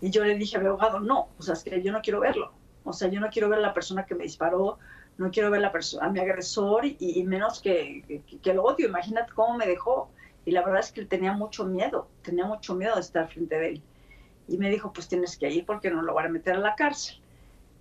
[0.00, 2.20] Y yo le dije a mi abogado, no, o sea, es que yo no quiero
[2.20, 2.52] verlo.
[2.84, 4.78] O sea, yo no quiero ver a la persona que me disparó,
[5.18, 8.88] no quiero ver a, a mi agresor y, menos que, que, lo odio.
[8.88, 10.10] Imagínate cómo me dejó.
[10.44, 13.68] Y la verdad es que tenía mucho miedo, tenía mucho miedo de estar frente de
[13.70, 13.82] él.
[14.46, 16.76] Y me dijo, pues tienes que ir porque no lo van a meter a la
[16.76, 17.16] cárcel.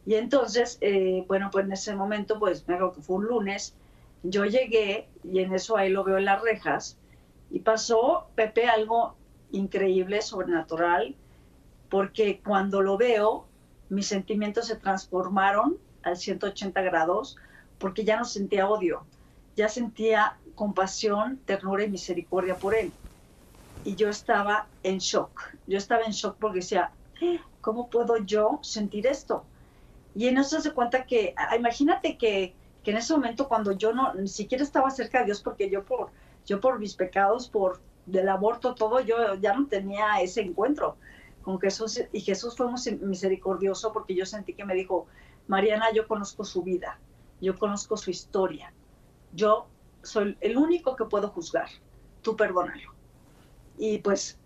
[0.05, 3.75] Y entonces, eh, bueno, pues en ese momento, pues me acuerdo que fue un lunes,
[4.29, 6.99] yo llegué y en eso ahí lo veo en las rejas
[7.49, 9.19] y pasó, Pepe, algo
[9.51, 11.17] increíble, sobrenatural,
[11.89, 13.51] porque cuando lo veo,
[13.89, 17.37] mis sentimientos se transformaron al 180 grados
[17.77, 19.09] porque ya no sentía odio,
[19.55, 22.97] ya sentía compasión, ternura y misericordia por él.
[23.83, 26.95] Y yo estaba en shock, yo estaba en shock porque decía,
[27.61, 29.49] ¿cómo puedo yo sentir esto?
[30.13, 33.91] Y en eso se cuenta que, ah, imagínate que, que, en ese momento cuando yo
[33.91, 36.11] no, ni siquiera estaba cerca de Dios porque yo por,
[36.45, 40.95] yo por mis pecados, por del aborto, todo, yo ya no tenía ese encuentro
[41.41, 45.07] con Jesús y Jesús fue muy misericordioso porque yo sentí que me dijo,
[45.47, 46.99] Mariana, yo conozco su vida,
[47.41, 48.71] yo conozco su historia,
[49.33, 49.67] yo
[50.03, 51.69] soy el único que puedo juzgar,
[52.21, 52.93] tú perdónalo.
[53.77, 54.37] Y pues,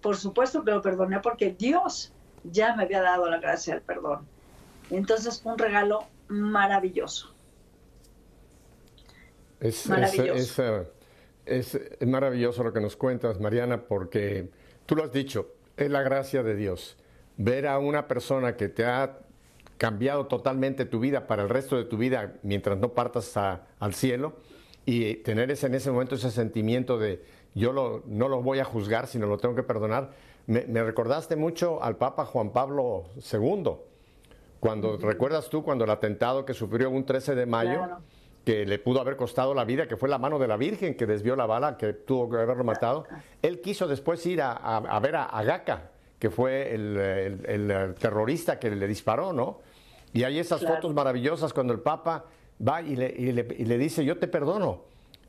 [0.00, 2.12] por supuesto que lo perdoné porque Dios
[2.44, 4.26] ya me había dado la gracia del perdón.
[4.90, 7.35] Entonces fue un regalo maravilloso.
[9.60, 10.86] Es maravilloso.
[11.44, 14.50] es maravilloso lo que nos cuentas, Mariana, porque
[14.84, 16.96] tú lo has dicho, es la gracia de Dios.
[17.38, 19.18] ver a una persona que te ha
[19.76, 24.36] cambiado totalmente tu vida para el resto de tu vida mientras no partas al cielo
[24.86, 27.22] y tener ese, en ese momento ese sentimiento de
[27.54, 30.10] yo lo, no lo voy a juzgar, sino lo tengo que perdonar.
[30.46, 33.72] Me, recordaste mucho al Papa Juan Pablo II,
[34.60, 37.82] cuando recuerdas tú cuando el atentado que sufrió un 13 de mayo,
[38.46, 41.04] que le pudo haber costado la vida, que fue la mano de la Virgen que
[41.04, 43.04] desvió la bala, que tuvo que haberlo matado.
[43.42, 49.32] Él quiso después ir a, ver a, Agaca, que fue el, terrorista que le disparó,
[49.32, 49.58] ¿no?
[50.12, 52.26] Y hay esas fotos maravillosas cuando el Papa
[52.66, 54.82] va y le, dice, yo te perdono,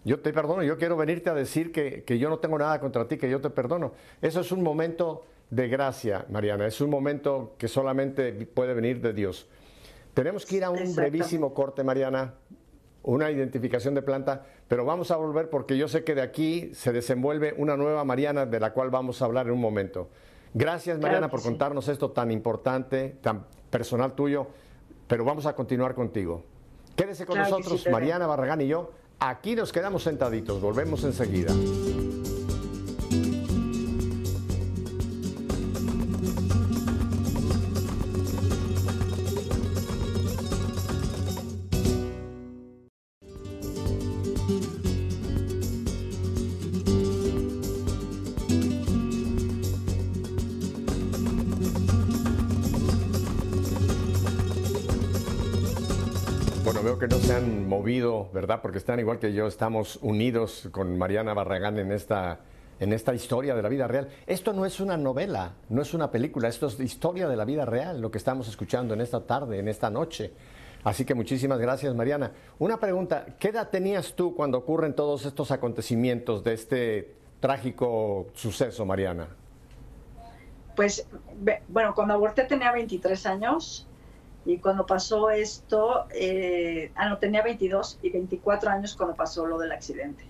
[0.06, 3.18] yo te perdono, yo quiero venirte a decir que, yo no tengo nada contra ti,
[3.18, 3.94] que yo te perdono.
[4.22, 9.14] Eso es un momento de gracia, Mariana, es un momento que solamente puede venir de
[9.14, 9.48] Dios.
[10.14, 12.34] Tenemos que ir a un brevísimo corte, Mariana,
[13.08, 16.92] una identificación de planta, pero vamos a volver porque yo sé que de aquí se
[16.92, 20.10] desenvuelve una nueva Mariana de la cual vamos a hablar en un momento.
[20.54, 24.48] Gracias, Mariana, por contarnos esto tan importante, tan personal tuyo,
[25.08, 26.44] pero vamos a continuar contigo.
[26.98, 28.92] Quédese con nosotros, Mariana Barragán y yo.
[29.20, 31.54] Aquí nos quedamos sentaditos, volvemos enseguida.
[58.34, 58.62] ¿Verdad?
[58.62, 62.40] Porque están igual que yo, estamos unidos con Mariana Barragán en esta,
[62.80, 64.10] en esta historia de la vida real.
[64.26, 67.66] Esto no es una novela, no es una película, esto es historia de la vida
[67.66, 70.34] real, lo que estamos escuchando en esta tarde, en esta noche.
[70.84, 72.32] Así que muchísimas gracias, Mariana.
[72.60, 78.86] Una pregunta, ¿qué edad tenías tú cuando ocurren todos estos acontecimientos de este trágico suceso,
[78.86, 79.28] Mariana?
[80.76, 81.08] Pues,
[81.68, 83.88] bueno, cuando aborté tenía 23 años
[84.46, 89.58] y cuando pasó esto, eh, ah, no, tenía 22 y 24 años cuando pasó lo
[89.58, 90.24] del accidente.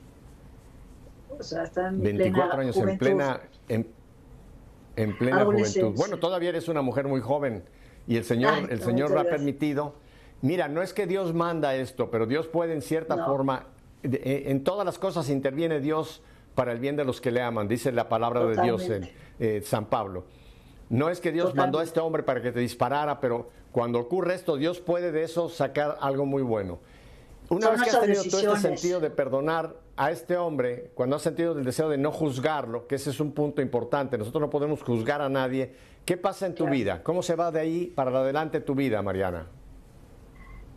[1.38, 5.93] O sea, está en 24 años en plena, en, plena juventud.
[5.96, 7.63] Bueno, todavía eres una mujer muy joven
[8.08, 9.96] y el Señor, el Señor lo ha permitido.
[10.41, 13.67] Mira, no es que Dios manda esto, pero Dios puede en cierta forma,
[14.04, 16.22] eh, en todas las cosas interviene Dios
[16.56, 19.62] para el bien de los que le aman, dice la palabra de Dios en eh,
[19.63, 20.26] San Pablo.
[20.89, 24.34] No es que Dios mandó a este hombre para que te disparara, pero cuando ocurre
[24.34, 26.80] esto, Dios puede de eso sacar algo muy bueno.
[27.50, 31.22] Una vez que has tenido todo este sentido de perdonar a este hombre, cuando has
[31.22, 34.82] sentido el deseo de no juzgarlo, que ese es un punto importante, nosotros no podemos
[34.82, 37.04] juzgar a nadie, ¿qué pasa en tu vida?
[37.04, 39.46] ¿Cómo se va de ahí para adelante tu vida, Mariana?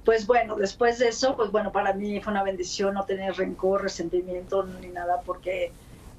[0.05, 3.81] Pues bueno, después de eso, pues bueno, para mí fue una bendición no tener rencor,
[3.81, 5.73] resentimiento ni nada, porque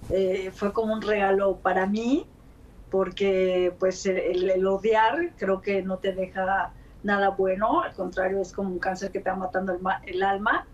[0.10, 2.26] eh, fue como un regalo para mí
[2.92, 6.74] porque pues el, odiar creo que no te deja
[7.04, 10.68] nada bueno, al contrario es como un cáncer que te va matando el, alma.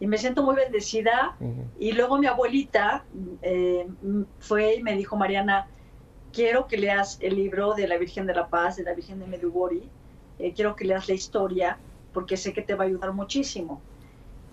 [0.00, 1.36] Y me siento muy bendecida.
[1.78, 3.04] Y luego mi abuelita
[3.42, 3.86] eh,
[4.38, 5.66] fue y me dijo, Mariana,
[6.32, 9.26] quiero que leas el libro de la Virgen de la Paz, de la Virgen de
[9.26, 9.82] Medjugorje,
[10.38, 11.78] eh, quiero que leas la historia,
[12.14, 13.82] porque sé que te va a ayudar muchísimo.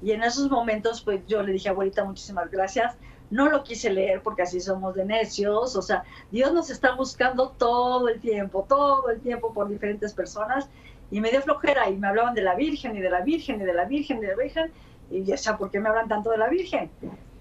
[0.02, 2.98] Y en esos momentos, pues yo le dije, abuelita, muchísimas gracias
[3.30, 7.50] no lo quise leer porque así somos de necios, o sea, Dios nos está buscando
[7.50, 10.70] todo el tiempo, todo el tiempo por diferentes personas
[11.12, 13.66] y me dio flojera y me hablaban de la Virgen y de la Virgen y
[13.66, 14.72] de la Virgen y de la Virgen
[15.12, 16.90] y ya sea, ¿por qué me hablan tanto de la Virgen?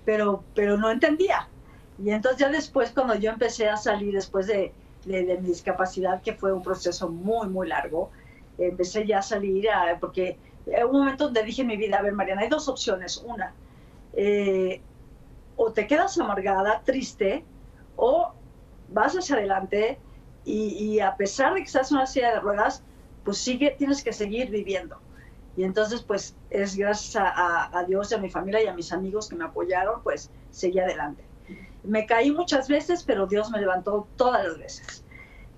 [0.05, 1.49] Pero, pero no entendía.
[2.03, 4.73] Y entonces ya después cuando yo empecé a salir después de,
[5.05, 8.11] de, mi discapacidad, que fue un proceso muy, muy largo,
[8.59, 9.67] empecé ya a salir
[10.01, 13.23] porque en un momento donde dije en mi vida, a ver Mariana, hay dos opciones.
[13.27, 13.55] Una,
[14.15, 14.81] eh,
[15.57, 17.45] o te quedas amargada, triste,
[17.97, 18.33] o
[18.89, 19.99] vas hacia adelante
[20.45, 22.83] y, a pesar de que estás en una silla de ruedas,
[23.25, 24.99] pues sigue, tienes que seguir viviendo.
[25.57, 29.29] Y entonces, pues es gracias a, Dios y a mi familia y a mis amigos
[29.29, 31.25] que me apoyaron, pues seguí adelante.
[31.83, 35.05] Me caí muchas veces, pero Dios me levantó todas las veces.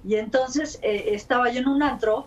[0.04, 2.26] Y entonces eh, estaba yo en un antro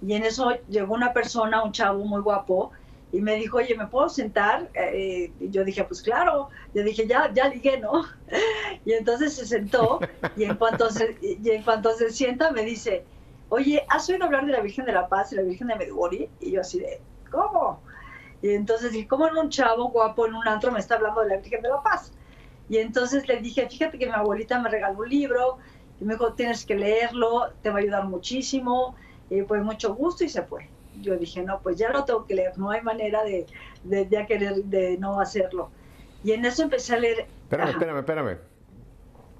[0.00, 2.70] y en eso llegó una persona, un chavo muy guapo,
[3.12, 4.70] y me dijo, oye, ¿me puedo sentar?
[4.74, 8.04] Eh, y yo dije, pues claro, yo dije, ya, ya ligué, ¿no?
[8.84, 10.00] Y entonces se sentó
[10.36, 13.04] y en cuanto se, y en cuanto se sienta me dice,
[13.48, 16.30] oye, ¿has oído hablar de la Virgen de la Paz y la Virgen de Medjugorje?
[16.40, 17.82] Y yo así de, ¿cómo?
[18.40, 21.28] Y entonces dije, ¿cómo en un chavo guapo en un antro me está hablando de
[21.28, 22.12] la Virgen de la Paz?
[22.68, 25.58] Y entonces le dije, fíjate que mi abuelita me regaló un libro
[26.00, 28.94] y me dijo, tienes que leerlo, te va a ayudar muchísimo.
[29.28, 32.34] Y pues mucho gusto y se fue yo dije, no, pues ya lo tengo que
[32.34, 33.46] leer, no hay manera de,
[33.84, 35.70] de querer de no hacerlo.
[36.22, 37.26] Y en eso empecé a leer.
[37.44, 38.38] Espérame, espérame, espérame.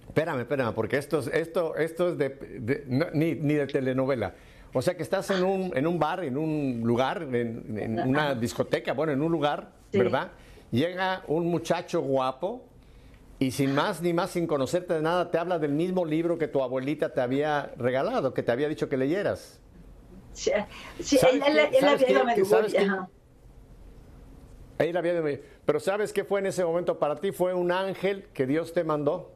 [0.08, 4.34] Espérame, espérame, porque esto, esto, esto es de, ni, ni, de telenovela.
[4.72, 8.92] O sea que estás en un, en un bar, en un lugar, en, una discoteca,
[8.92, 10.32] bueno, en un lugar, ¿verdad?
[10.72, 12.64] Llega un muchacho guapo
[13.38, 16.48] y sin más ni más, sin conocerte de nada, te habla del mismo libro que
[16.48, 19.60] tu abuelita te había regalado, que te había dicho que leyeras.
[20.32, 20.50] Sí,
[21.32, 21.58] él,
[24.96, 27.32] había ido a Pero ¿sabes qué fue en ese momento para ti?
[27.32, 29.32] Fue un ángel que Dios te mandó.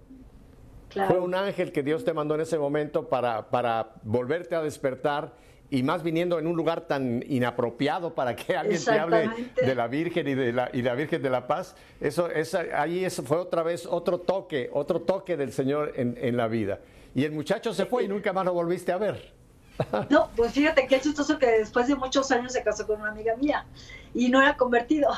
[0.90, 5.32] Fue un ángel que Dios te mandó en ese momento para, para volverte a despertar
[5.70, 9.88] y más viniendo en un lugar tan inapropiado para que alguien te hable de la
[9.88, 12.28] Virgen y de la, y la Virgen de la Paz, eso,
[12.76, 16.78] ahí eso fue otra vez otro toque, otro toque del Señor en, en la vida.
[17.12, 19.33] Y el muchacho se fue y nunca más lo volviste a ver.
[20.10, 23.36] No, pues fíjate qué chistoso que después de muchos años se casó con una amiga
[23.36, 23.66] mía
[24.14, 25.08] y no era convertido.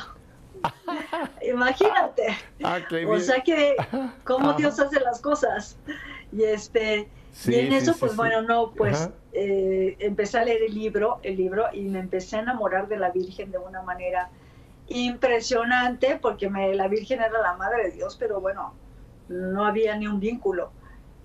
[1.47, 2.35] Imagínate.
[2.63, 3.75] Ah, o sea que
[4.23, 5.77] cómo Dios hace las cosas.
[6.31, 7.09] Y este
[7.45, 11.67] y en eso, pues bueno, no, pues eh, empecé a leer el libro, el libro,
[11.71, 14.29] y me empecé a enamorar de la Virgen de una manera
[14.87, 18.73] impresionante, porque me, la Virgen era la madre de Dios, pero bueno,
[19.27, 20.71] no había ni un vínculo.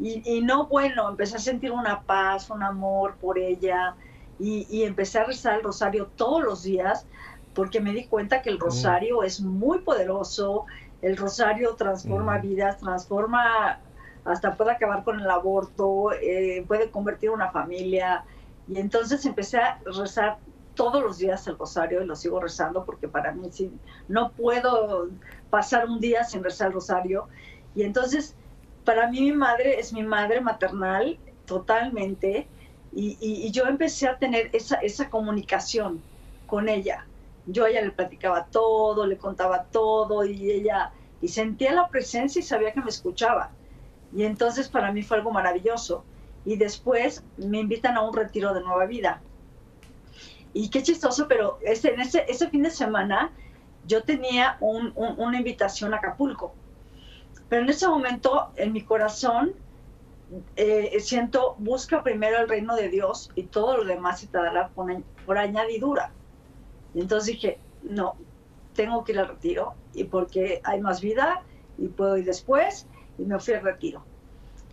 [0.03, 3.95] Y, y no, bueno, empecé a sentir una paz, un amor por ella,
[4.39, 7.07] y, y, empecé a rezar el rosario todos los días,
[7.55, 10.67] porque me di cuenta que el rosario es muy poderoso,
[11.03, 13.79] el rosario transforma vidas, transforma
[14.25, 18.25] hasta puede acabar con el aborto, eh, puede convertir una familia.
[18.69, 20.39] Y entonces empecé a rezar
[20.75, 23.71] todos los días el rosario y lo sigo rezando porque para mí sí,
[24.09, 25.09] no puedo
[25.51, 27.29] pasar un día sin rezar el rosario.
[27.75, 28.37] Y entonces,
[28.85, 32.47] para mí mi madre es mi madre maternal totalmente
[32.95, 36.03] y, yo empecé a tener esa, esa comunicación
[36.47, 37.07] con ella.
[37.47, 40.93] Yo a ella le platicaba todo, le contaba todo y ella,
[41.23, 43.51] y sentía la presencia y sabía que me escuchaba.
[44.15, 46.05] Y entonces para mí fue algo maravilloso.
[46.45, 49.23] Y después me invitan a un retiro de nueva vida.
[50.53, 53.33] Y qué chistoso, pero ese, en ese, ese fin de semana
[53.87, 56.55] yo tenía una invitación a Acapulco.
[57.53, 59.53] Pero en ese momento, en mi corazón,
[60.57, 64.71] eh, siento, busca primero el reino de Dios y todo lo demás se te dará
[64.71, 66.13] por, añadidura.
[66.95, 68.17] Y entonces dije, no,
[68.75, 71.43] tengo que ir al retiro y porque hay más vida
[71.77, 72.87] y puedo ir después
[73.19, 74.03] y me fui al retiro.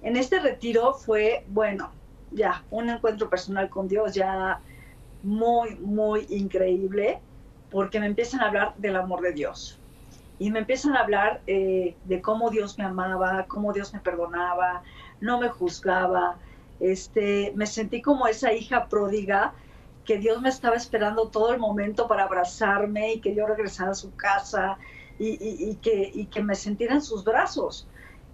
[0.02, 1.92] En este retiro fue, bueno,
[2.32, 4.62] ya, un encuentro personal con Dios ya
[5.22, 7.20] muy, muy increíble,
[7.72, 9.79] porque me empiezan a hablar del amor de Dios.
[10.40, 14.84] Y me empiezan a hablar eh, de cómo Dios me amaba, cómo Dios me perdonaba,
[15.20, 16.38] no me juzgaba.
[16.80, 19.54] Este, me sentí como esa hija pródiga
[20.06, 23.96] que Dios me estaba esperando todo el momento para abrazarme y que yo regresara a
[23.96, 24.80] su casa
[25.20, 27.86] y, que, y que me sintiera en sus brazos.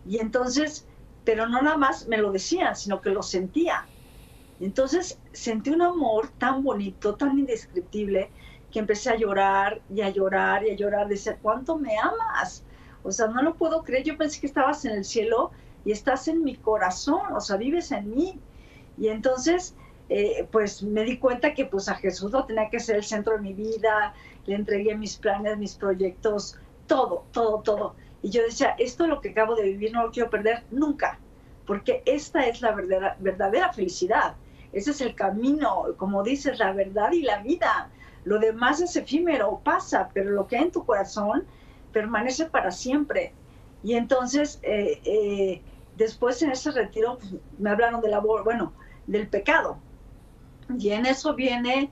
[0.06, 0.86] Y entonces,
[1.24, 3.90] pero no nada más me lo decían, sino que lo sentía.
[4.60, 8.32] Entonces sentí un amor tan bonito, tan indescriptible,
[8.76, 11.08] que empecé a llorar y a llorar y a llorar.
[11.08, 12.62] Decía, ¿cuánto me amas?
[13.04, 14.04] O sea, no lo puedo creer.
[14.04, 15.52] Yo pensé que estabas en el cielo
[15.86, 18.38] y estás en mi corazón, o sea, vives en mí.
[18.98, 19.76] Y entonces,
[20.10, 23.36] eh, pues me di cuenta que pues a Jesús no tenía que ser el centro
[23.36, 24.14] de mi vida,
[24.46, 27.96] le entregué mis planes, mis proyectos, todo, todo, todo.
[28.24, 31.18] Y yo decía, esto es lo que acabo de vivir, no lo quiero perder nunca,
[31.66, 34.36] porque esta es la verdadera, verdadera felicidad.
[34.74, 37.90] Ese es el camino, como dices, la verdad y la vida.
[38.26, 41.46] Lo demás es efímero, pasa, pero lo que hay en tu corazón
[41.94, 43.34] permanece para siempre.
[43.84, 45.62] Y entonces, eh, eh,
[45.96, 48.74] después en ese retiro, pues, me hablaron del amor, bueno,
[49.06, 49.78] del pecado.
[50.78, 51.92] Y en eso viene,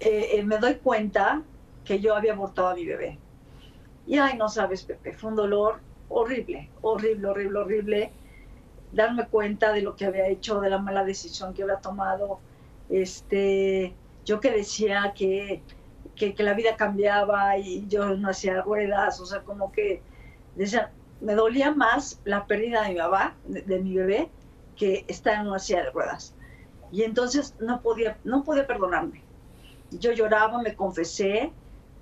[0.00, 1.42] eh, me doy cuenta
[1.84, 3.18] que yo había abortado a mi bebé.
[4.06, 8.12] Y ay, no sabes, Pepe, fue un dolor horrible, horrible, horrible, horrible.
[8.92, 12.40] Darme cuenta de lo que había hecho, de la mala decisión que había tomado.
[12.90, 13.94] Este,
[14.28, 15.62] yo que decía que,
[16.14, 20.02] que, la vida cambiaba y yo no hacía ruedas, o sea, como que
[20.54, 24.28] decía, me dolía más la pérdida de mi mamá, de, mi bebé,
[24.76, 26.34] que estar en una silla de ruedas.
[26.92, 29.22] Y entonces no podía, no podía perdonarme.
[29.92, 31.50] Yo lloraba, me confesé,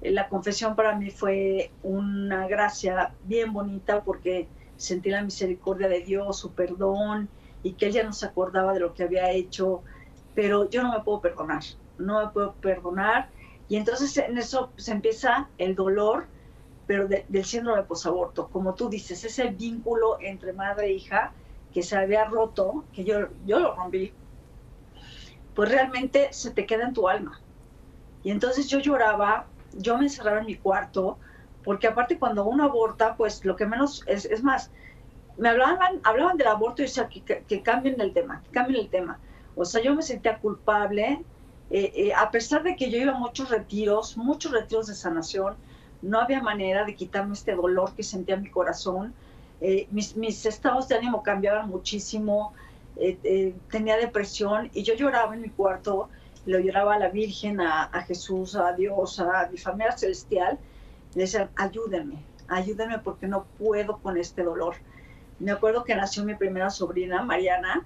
[0.03, 6.41] la confesión para mí fue una gracia bien bonita porque sentí la misericordia de Dios,
[6.41, 7.29] su perdón
[7.63, 9.85] y que ella no se acordaba de lo que había hecho,
[10.35, 11.63] pero yo no me puedo perdonar,
[11.99, 13.29] no me puedo perdonar
[13.69, 16.27] y entonces en eso se empieza el dolor,
[16.87, 21.33] pero del síndrome de posaborto, como tú dices, ese vínculo entre madre e hija
[21.75, 24.13] que se había roto, que yo, yo lo rompí,
[25.55, 27.41] pues realmente se te queda en tu alma.
[28.23, 29.47] Y entonces yo lloraba
[29.79, 31.19] yo me encerraba en mi cuarto,
[31.65, 34.71] porque aparte cuando uno aborta, pues lo que menos, es, es más,
[35.37, 38.89] me hablaban, hablaban del aborto y decía que, que, cambien el tema, que cambien el
[38.89, 39.19] tema.
[39.55, 41.25] O sea, yo me sentía culpable,
[41.71, 45.57] eh, eh, a pesar de que yo iba a muchos retiros, muchos retiros de sanación,
[46.03, 49.15] no había manera de quitarme este dolor que sentía en mi corazón.
[49.61, 52.53] Eh, mis, estados de ánimo cambiaban muchísimo,
[53.71, 56.09] tenía depresión y yo lloraba en mi cuarto,
[56.47, 60.59] le lloraba a la Virgen, a, Jesús, a Dios, a mi familia celestial,
[61.15, 64.77] le decían, ayúdenme, ayúdenme porque no puedo con este dolor.
[65.39, 67.85] Me acuerdo que nació mi primera sobrina, Mariana,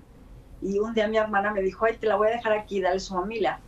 [0.63, 3.01] y un día mi hermana me dijo, ay, te la voy a dejar aquí, dale
[3.01, 3.61] su mamila.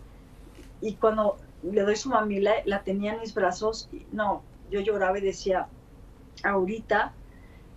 [0.83, 5.23] Y cuando le doy su mamila, la tenía en mis brazos, no, yo lloraba y
[5.23, 5.69] decía,
[6.43, 7.15] ahorita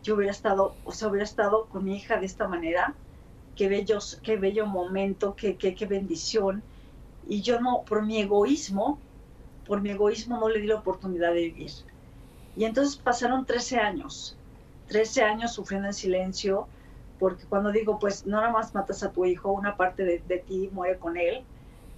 [0.03, 2.93] yo hubiera estado, o sea, hubiera estado con mi hija de esta manera,
[3.55, 6.61] qué bello, qué bello momento, qué, qué, qué bendición.
[7.27, 8.99] Y yo no, por mi egoísmo,
[9.65, 11.71] por mi egoísmo no le di la oportunidad de vivir.
[12.55, 14.37] Y entonces pasaron 13 años,
[14.87, 16.67] 13 años sufriendo en silencio,
[17.19, 20.69] porque cuando digo, pues no nada más matas a tu hijo, una parte de, ti
[20.71, 21.43] muere con él,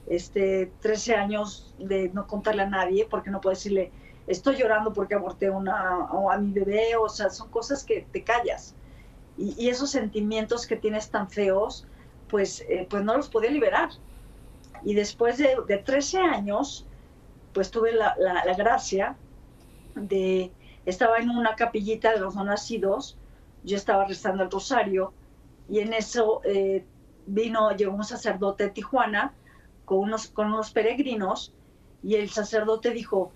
[0.07, 3.91] este, 13 años de no contarle a nadie, porque no puedes decirle,
[4.25, 8.75] estoy llorando porque aborté una, a mi bebé, o sea, son cosas que te callas.
[9.37, 11.85] Y, esos sentimientos que tienes tan feos,
[12.27, 13.89] pues, eh, pues no los podía liberar.
[14.83, 16.85] Y después de, de 13 años,
[17.53, 19.15] pues tuve la, la, la gracia
[19.95, 20.51] de,
[20.85, 23.17] estaba en una capillita de los no nacidos,
[23.63, 25.13] yo estaba rezando el rosario
[25.69, 26.85] y en eso eh,
[27.25, 29.33] vino, llegó un sacerdote de Tijuana
[29.87, 31.53] con unos, con unos peregrinos
[32.03, 33.31] y el sacerdote dijo,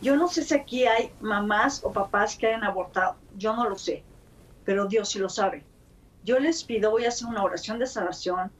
[0.00, 3.76] yo no sé si aquí hay mamás o papás que hayan abortado, yo no lo
[3.76, 4.04] sé,
[4.64, 5.64] pero Dios sí lo sabe.
[6.22, 8.52] Yo les pido, voy a hacer una oración de sanación,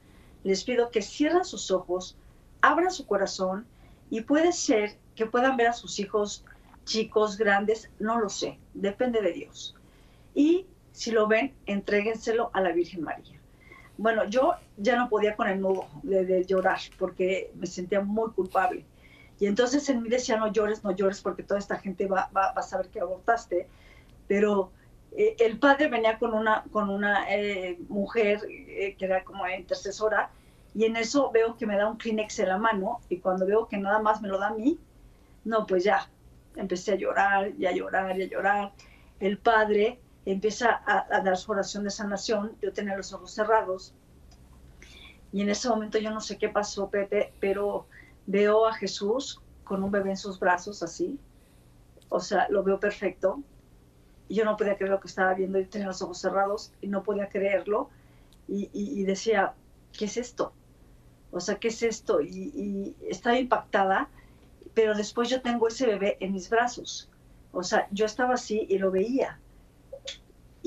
[0.43, 2.17] les pido que cierren sus ojos,
[2.59, 3.65] abran su corazón
[4.09, 6.43] y puede ser que puedan ver a sus hijos
[6.83, 9.73] chicos, grandes, no lo sé, depende de Dios.
[10.35, 13.36] Y si lo ven, entréguenselo a la Virgen María.
[13.97, 18.85] Bueno, yo ya no podía con el nudo de, llorar porque me sentía muy culpable.
[19.39, 22.61] Y entonces en mí decía, no llores, no llores, porque toda esta gente va, a
[22.61, 23.67] saber que abortaste.
[24.27, 24.71] Pero
[25.15, 30.29] eh, el padre venía con una, con una eh, mujer eh, que era como intercesora,
[30.73, 33.67] y en eso veo que me da un Kleenex en la mano, y cuando veo
[33.67, 34.77] que nada más me lo da a mí,
[35.43, 36.07] no, pues ya,
[36.55, 38.73] empecé a llorar y a llorar y a llorar.
[39.19, 39.99] El padre
[40.31, 43.93] empieza a, dar su oración de sanación, yo tenía los ojos cerrados
[45.31, 47.87] y en ese momento yo no sé qué pasó, Pepe, pero
[48.25, 51.17] veo a Jesús con un bebé en sus brazos así,
[52.09, 53.41] o sea, lo veo perfecto.
[54.29, 56.87] Y yo no podía creer lo que estaba viendo, yo tenía los ojos cerrados y
[56.87, 57.89] no podía creerlo
[58.49, 59.53] y, decía,
[59.97, 60.51] ¿qué es esto?
[61.31, 62.19] O sea, ¿qué es esto?
[62.19, 64.09] Y, y estaba impactada,
[64.73, 67.09] pero después yo tengo ese bebé en mis brazos.
[67.53, 69.39] O sea, yo estaba así y lo veía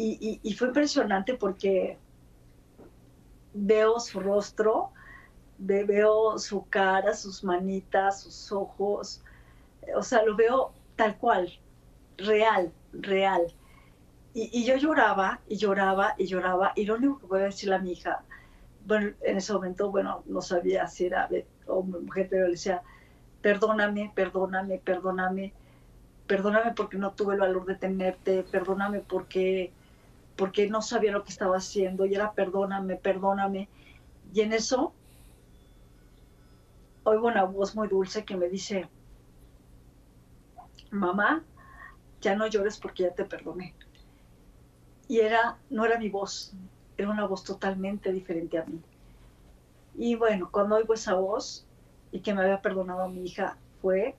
[0.01, 1.99] y, fue impresionante porque
[3.53, 4.91] veo su rostro,
[5.59, 9.23] veo su cara, sus manitas, sus ojos,
[9.95, 11.53] o sea, lo veo tal cual,
[12.17, 13.43] real, real.
[14.33, 17.93] Y, yo lloraba y lloraba y lloraba y lo único que podía decirle a mi
[17.93, 18.23] hija,
[18.87, 22.83] bueno, en ese momento, bueno, no sabía si era hombre o mujer, pero le decía,
[23.43, 25.53] perdóname, perdóname, perdóname,
[26.27, 29.73] perdóname porque no tuve el valor de tenerte, perdóname porque
[30.41, 33.69] porque no sabía lo que estaba haciendo y era perdóname, perdóname.
[34.33, 34.95] Y en eso
[37.05, 38.89] oigo una voz muy dulce que me dice,
[40.91, 41.45] mamá,
[42.23, 43.75] ya no llores porque ya te perdoné.
[45.09, 46.55] Y era, no era mi voz,
[46.97, 48.81] era una voz totalmente diferente a mí.
[49.95, 51.67] Y bueno, cuando oigo esa voz
[52.13, 54.17] y que me había perdonado a mi hija, fue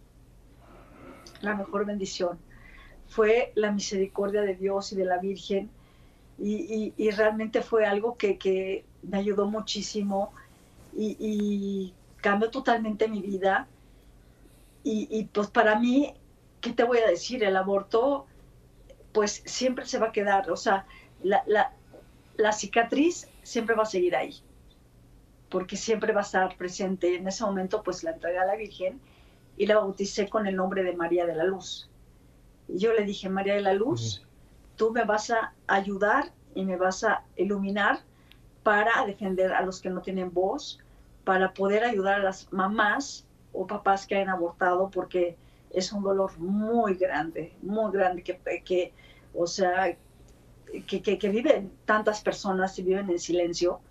[1.41, 2.37] la mejor bendición.
[3.07, 5.71] Fue la misericordia de Dios y de la Virgen
[6.43, 10.33] y, realmente fue algo que, me ayudó muchísimo
[10.95, 13.67] y, cambió totalmente mi vida.
[14.83, 16.13] Y, pues para mí,
[16.59, 17.43] ¿qué te voy a decir?
[17.43, 18.25] El aborto,
[19.11, 20.85] pues siempre se va a quedar, o sea,
[21.21, 21.43] la,
[22.37, 24.35] la cicatriz siempre va a seguir ahí,
[25.49, 27.15] porque siempre va a estar presente.
[27.15, 28.99] En ese momento, pues la entregué a la Virgen
[29.57, 31.89] y la bauticé con el nombre de María de la Luz.
[32.67, 34.25] Y yo le dije, María de la Luz,
[34.81, 37.99] tú me vas a ayudar y me vas a iluminar
[38.63, 40.79] para defender a los que no tienen voz,
[41.23, 45.37] para poder ayudar a las mamás o papás que hayan abortado, porque
[45.69, 48.91] es un dolor muy grande, muy grande, que, que
[49.35, 49.95] o sea,
[50.87, 53.81] que, que, viven tantas personas y viven en silencio.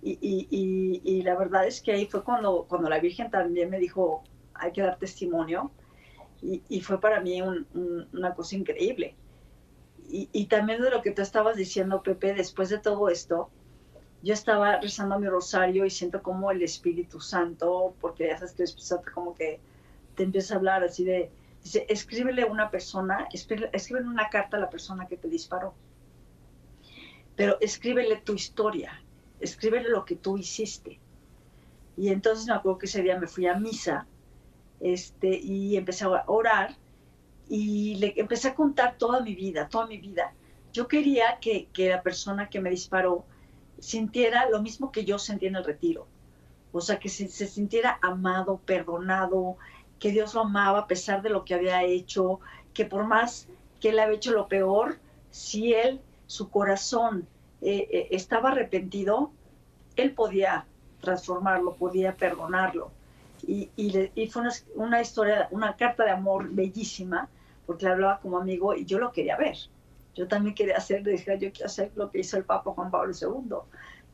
[0.00, 3.78] Y, y, y, la verdad es que ahí fue cuando, cuando la Virgen también me
[3.78, 4.24] dijo,
[4.54, 5.70] hay que dar testimonio.
[6.40, 9.14] Y, fue para mí una cosa increíble
[10.08, 13.48] y, también de lo que tú estabas diciendo, Pepe, después de todo esto,
[14.22, 18.62] yo estaba rezando mi rosario y siento como el Espíritu Santo, porque ya sabes que
[18.62, 19.58] el Espíritu Santo como que
[20.14, 21.30] te empieza a hablar así de,
[21.62, 25.74] dice, escríbele a una persona, escríbele una carta a la persona que te disparó,
[27.34, 29.02] pero escríbele tu historia,
[29.40, 31.00] escríbele lo que tú hiciste.
[31.96, 34.06] Y entonces me acuerdo que ese día me fui a misa
[34.80, 36.76] este, y empecé a orar
[37.54, 40.32] y le empecé a contar toda mi vida, toda mi vida.
[40.72, 43.26] Yo quería que, que la persona que me disparó
[43.78, 46.06] sintiera lo mismo que yo sentí en el retiro.
[46.72, 49.58] O sea, que se, se, sintiera amado, perdonado,
[49.98, 52.40] que Dios lo amaba a pesar de lo que había hecho,
[52.72, 53.46] que por más
[53.80, 54.96] que él había hecho lo peor,
[55.30, 57.28] si él, su corazón
[57.60, 59.30] eh, eh, estaba arrepentido,
[59.96, 60.64] él podía
[61.02, 62.92] transformarlo, podía perdonarlo.
[63.46, 67.28] Y, y, fue una, una, historia, una carta de amor bellísima,
[67.66, 69.56] porque hablaba como amigo y yo lo quería ver.
[70.14, 73.12] Yo también quería hacer, dije, yo quiero hacer lo que hizo el Papa Juan Pablo
[73.12, 73.56] II.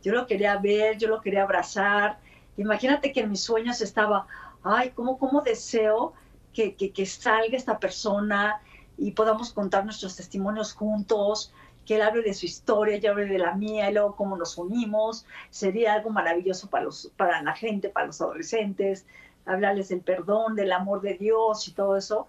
[0.02, 2.18] Yo lo quería ver, yo lo quería abrazar.
[2.56, 4.26] Imagínate que en mis sueños estaba,
[4.62, 6.12] ay, cómo, cómo deseo
[6.52, 8.60] que, que, que salga esta persona
[8.96, 11.52] y podamos contar nuestros testimonios juntos,
[11.86, 14.58] que él hable de su historia, yo hable de la mía y luego cómo nos
[14.58, 15.24] unimos.
[15.50, 19.06] Sería algo maravilloso para, los, para la gente, para los adolescentes,
[19.46, 22.26] hablarles del perdón, del amor de Dios y todo eso.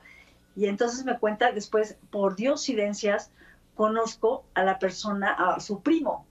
[0.60, 3.32] Y entonces me cuenta después, por diosidencias,
[3.76, 6.26] conozco a la persona, a su primo.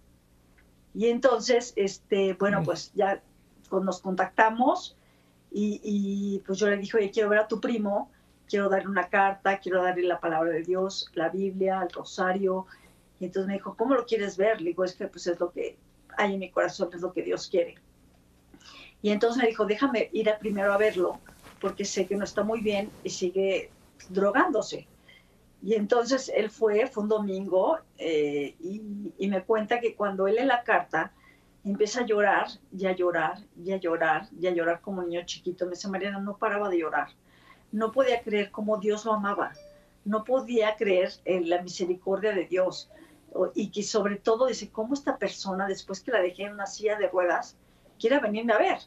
[0.93, 3.22] Y entonces, este, bueno, pues ya
[3.70, 4.99] nos contactamos
[5.51, 8.11] y, y, pues yo le dije, oye, quiero ver a tu primo,
[8.47, 12.66] quiero darle una carta, quiero darle la palabra de Dios, la Biblia, el rosario,
[13.20, 14.61] y entonces me dijo, ¿cómo lo quieres ver?
[14.61, 15.79] Le digo, es que pues es lo que
[16.18, 17.76] hay en mi corazón, es lo que Dios quiere.
[19.01, 21.18] Y entonces me dijo, déjame ir primero a verlo,
[21.62, 23.70] porque sé que no está muy bien y sigue
[24.09, 24.86] drogándose.
[25.62, 30.44] Y entonces él fue, fue un domingo, eh, y, me cuenta que cuando él lee
[30.44, 31.12] la carta,
[31.64, 32.46] empieza a llorar,
[32.76, 35.64] y a llorar, y a llorar, y a llorar como niño chiquito.
[35.66, 37.09] Me dice, Mariana, no paraba de llorar.
[37.72, 39.53] No podía creer cómo Dios lo amaba.
[40.05, 42.88] No podía creer en la misericordia de Dios
[43.55, 46.96] y que sobre todo dice, ¿cómo esta persona, después que la dejé en una silla
[46.99, 47.57] de ruedas,
[47.99, 48.78] quiere venirme a ver?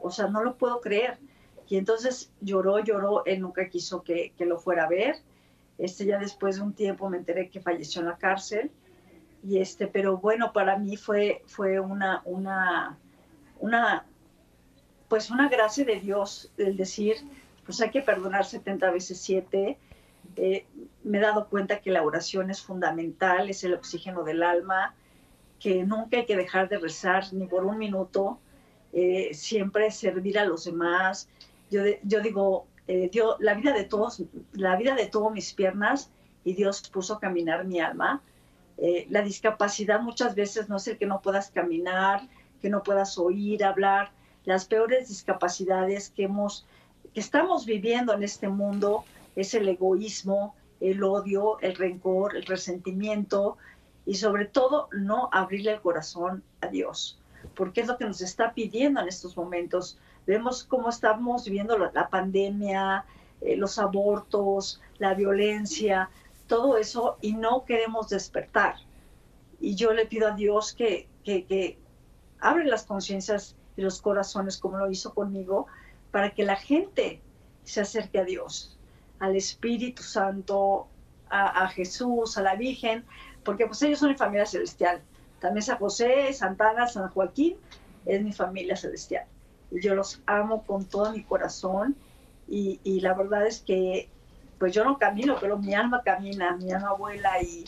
[0.00, 1.18] O sea, no lo puedo creer.
[1.68, 5.16] Y entonces lloró, lloró, él nunca quiso que, que lo fuera a ver.
[5.78, 8.70] Este, ya después de un tiempo me enteré que falleció en la cárcel.
[9.42, 12.98] Y este, pero bueno, para mí fue, fue una, una,
[13.60, 14.06] una,
[15.08, 17.16] pues una gracia de Dios el decir,
[17.64, 19.78] pues hay que perdonar 70 veces 7
[20.34, 20.66] eh,
[21.04, 24.94] me he dado cuenta que la oración es fundamental, es el oxígeno del alma,
[25.60, 28.38] que nunca hay que dejar de rezar ni por un minuto,
[28.92, 31.28] eh, siempre servir a los demás.
[31.70, 33.10] Yo, digo, eh,
[33.40, 36.10] la vida de todos, la vida de todas mis piernas
[36.44, 38.22] y Dios puso a caminar mi alma.
[39.08, 42.28] la discapacidad muchas veces no es el que no puedas caminar,
[42.60, 44.12] que no puedas oír, hablar.
[44.44, 46.66] Las peores discapacidades que hemos,
[47.14, 49.04] que estamos viviendo en este mundo
[49.34, 53.56] es el egoísmo, el odio, el rencor, el resentimiento
[54.04, 57.18] y sobre todo no abrirle el corazón a Dios,
[57.54, 59.98] porque es lo que nos está pidiendo en estos momentos.
[60.26, 63.04] Vemos cómo estamos viviendo la, pandemia,
[63.40, 66.10] eh, los abortos, la violencia,
[66.46, 68.76] todo eso y no queremos despertar.
[69.60, 71.78] Y yo le pido a Dios que, que, que
[72.40, 75.66] abre las conciencias y los corazones como lo hizo conmigo
[76.10, 77.20] para que la gente
[77.64, 78.76] se acerque a Dios
[79.18, 80.88] al Espíritu Santo,
[81.28, 83.04] a, Jesús, a la Virgen,
[83.44, 85.02] porque pues ellos son mi familia celestial.
[85.40, 87.56] También San José, Santana, San Joaquín
[88.04, 89.26] es mi familia celestial.
[89.80, 91.96] Yo los amo con todo mi corazón
[92.48, 94.08] y, y, la verdad es que
[94.58, 97.64] pues yo no camino, pero mi alma camina, mi alma vuela y,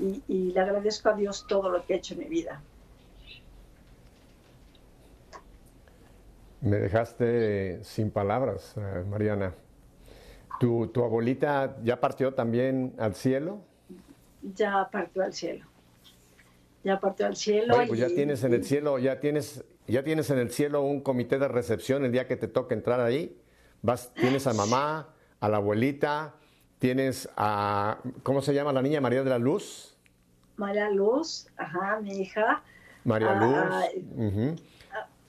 [0.00, 2.60] y, y le agradezco a Dios todo lo que ha hecho en mi vida.
[6.64, 9.52] Me dejaste sin palabras, eh, Mariana.
[10.58, 13.60] ¿Tu, ¿Tu, abuelita ya partió también al cielo?
[14.40, 15.66] Ya partió al cielo.
[16.82, 17.76] Ya partió al cielo.
[17.86, 21.38] pues ya tienes en el cielo, ya tienes, ya tienes en el cielo un comité
[21.38, 23.38] de recepción el día que te toca entrar ahí.
[23.82, 25.08] Vas, tienes a mamá,
[25.40, 26.34] a la abuelita,
[26.78, 29.00] tienes a, ¿cómo se llama la niña?
[29.00, 29.96] María de la Luz.
[30.56, 32.62] María Luz, ajá, mi hija.
[33.04, 34.60] María Luz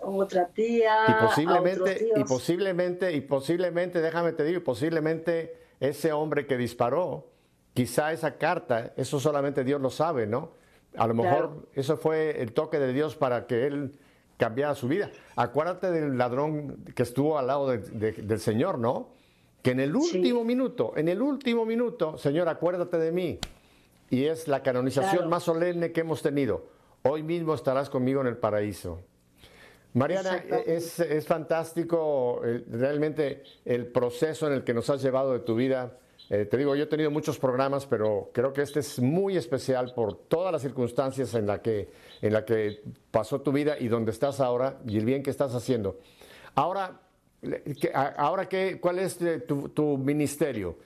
[0.06, 0.96] otra tía.
[1.08, 7.28] Y posiblemente, y posiblemente, y posiblemente, déjame te digo, posiblemente ese hombre que disparó,
[7.74, 10.52] quizá esa carta, eso solamente Dios lo sabe, ¿no?
[10.98, 14.00] A lo mejor eso fue el toque de Dios para que él
[14.38, 15.12] cambiara su vida.
[15.36, 19.10] Acuérdate del ladrón que estuvo al lado del Señor, ¿no?
[19.62, 23.40] Que en el último minuto, en el último minuto, Señor, acuérdate de mí.
[24.10, 26.68] y es la canonización más solemne que hemos tenido.
[27.02, 29.00] Hoy mismo estarás conmigo en el paraíso.
[29.94, 35.40] Mariana, es, es, fantástico eh, realmente el proceso en el que nos has llevado de
[35.40, 35.98] tu vida.
[36.30, 39.94] Eh, te digo, yo he tenido muchos programas, pero creo que este es muy especial
[39.94, 41.90] por todas las circunstancias en la que,
[42.22, 45.54] en la que pasó tu vida y donde estás ahora y el bien que estás
[45.54, 46.00] haciendo.
[46.56, 47.00] Ahora,
[48.18, 50.78] ahora qué, ¿cuál es eh, tu, tu ministerio?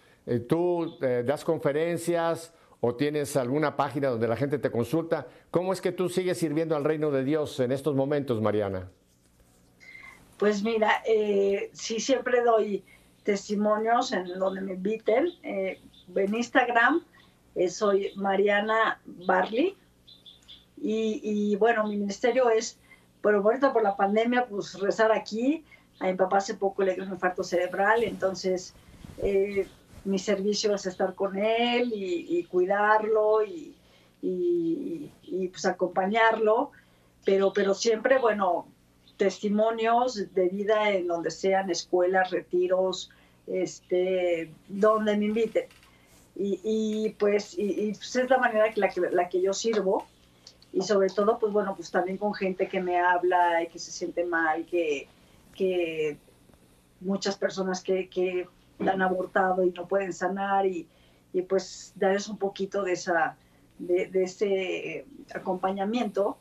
[0.48, 5.26] ¿Tú das conferencias o tienes alguna página donde la gente te consulta?
[5.50, 8.92] ¿Cómo es que tú sigues sirviendo al reino de Dios en estos momentos, Mariana?
[10.40, 12.84] Pues mira, eh, sí siempre doy
[13.30, 15.28] testimonios en donde me inviten.
[15.44, 15.80] Eh,
[16.16, 17.04] en Instagram
[17.54, 19.78] eh, soy Mariana Barley.
[20.82, 22.80] Y, bueno, mi ministerio es,
[23.22, 25.64] pero ahorita por la pandemia, pues rezar aquí.
[26.00, 28.74] A mi papá hace poco le dio un infarto cerebral, entonces
[30.06, 33.76] mi servicio es estar con él y, cuidarlo y,
[34.22, 36.72] y, pues acompañarlo.
[37.26, 38.68] Pero, pero siempre, bueno,
[39.18, 43.12] testimonios de vida en donde sean escuelas, retiros,
[43.52, 45.66] este, donde me inviten.
[46.36, 50.06] Y, pues, y, pues, es la manera que la, que la que yo sirvo.
[50.72, 53.92] Y sobre todo, pues bueno, pues también con gente que me habla y que se
[53.92, 55.08] siente mal, que,
[55.56, 56.18] que
[57.02, 58.48] muchas personas que, que
[58.80, 60.66] han abortado y no pueden sanar.
[60.66, 60.88] Y,
[61.34, 63.36] y pues darles un poquito de, esa,
[63.78, 66.38] de, de ese acompañamiento.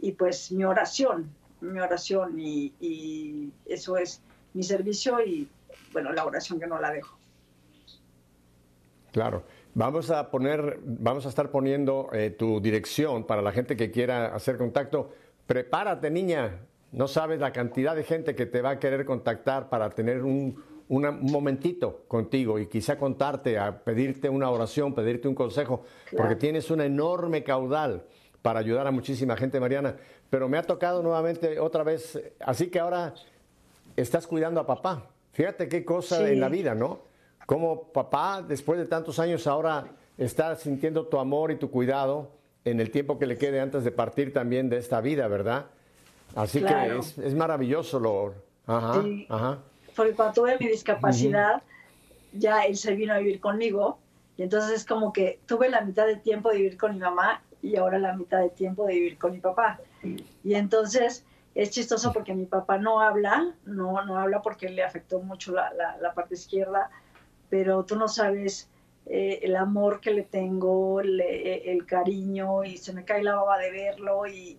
[0.00, 1.30] Y pues mi oración,
[1.60, 4.20] mi oración y, eso es
[4.54, 5.48] mi servicio y
[5.96, 7.16] bueno, la oración que no la dejo.
[9.12, 9.44] Claro.
[9.72, 14.34] Vamos a poner, vamos a estar poniendo eh, tu dirección para la gente que quiera
[14.34, 15.08] hacer contacto.
[15.46, 16.60] Prepárate, niña.
[16.92, 20.62] No sabes la cantidad de gente que te va a querer contactar para tener un,
[20.88, 25.84] un momentito contigo y quizá contarte, a pedirte una oración, pedirte un consejo,
[26.14, 28.04] porque tienes un enorme caudal
[28.42, 29.96] para ayudar a muchísima gente, Mariana.
[30.28, 33.14] Pero me ha tocado nuevamente otra vez, así que ahora
[33.96, 35.15] estás cuidando a papá.
[35.36, 37.00] Fíjate qué cosa en la vida, ¿no?
[37.44, 42.30] Como papá, después de tantos años, ahora está sintiendo tu amor y tu cuidado
[42.64, 45.66] en el tiempo que le quede antes de partir también de esta vida, ¿verdad?
[46.34, 48.32] Así que es, maravilloso, lo.
[48.66, 49.58] Ajá, ajá.
[49.94, 51.62] Porque cuando tuve mi discapacidad,
[52.32, 53.98] ya él se vino a vivir conmigo.
[54.38, 57.42] Y entonces es como que tuve la mitad de tiempo de vivir con mi mamá
[57.60, 59.80] y ahora la mitad de tiempo de vivir con mi papá.
[60.02, 61.26] Y entonces
[61.56, 65.72] es chistoso porque mi papá no habla, no, no habla porque le afectó mucho la,
[66.00, 66.90] la, parte izquierda,
[67.48, 68.68] pero tú no sabes
[69.06, 73.70] eh, el amor que le tengo, el cariño, y se me cae la baba de
[73.70, 74.58] verlo, y,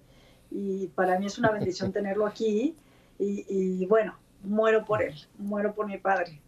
[0.50, 2.76] y para mí es una bendición tenerlo aquí,
[3.20, 6.42] y, y bueno, muero por él, muero por mi padre.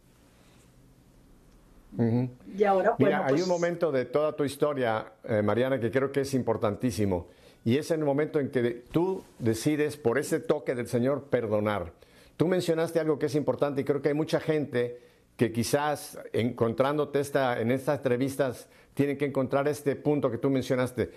[2.55, 6.11] Y ahora, Mira, hay un pues momento de toda tu historia, eh, Mariana, que creo
[6.11, 7.27] que es importantísimo.
[7.69, 11.93] Y es en el momento en que tú decides, por ese toque del Señor, perdonar.
[12.35, 14.99] Tú mencionaste algo que es importante y creo que hay mucha gente
[15.37, 21.11] que quizás encontrándote esta, en estas entrevistas tienen que encontrar este punto que tú mencionaste.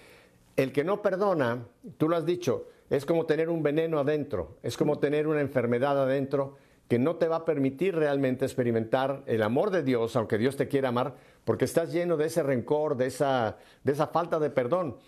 [0.54, 1.64] El que no perdona,
[1.96, 6.02] tú lo has dicho, es como tener un veneno adentro, es como tener una enfermedad
[6.02, 10.58] adentro que no te va a permitir realmente experimentar el amor de Dios, aunque Dios
[10.58, 11.14] te quiera amar,
[11.46, 14.98] porque estás lleno de ese rencor, de esa, de esa falta de perdón.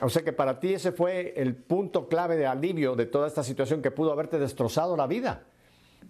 [0.00, 3.42] O sea que para ti ese fue el punto clave de alivio de toda esta
[3.42, 5.44] situación que pudo haberte destrozado la vida.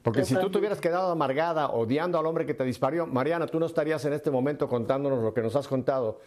[0.03, 3.59] Porque si tú te hubieras quedado amargada, odiando al hombre que te disparó, Mariana, tú
[3.59, 6.20] no estarías en este momento contándonos lo que nos has contado.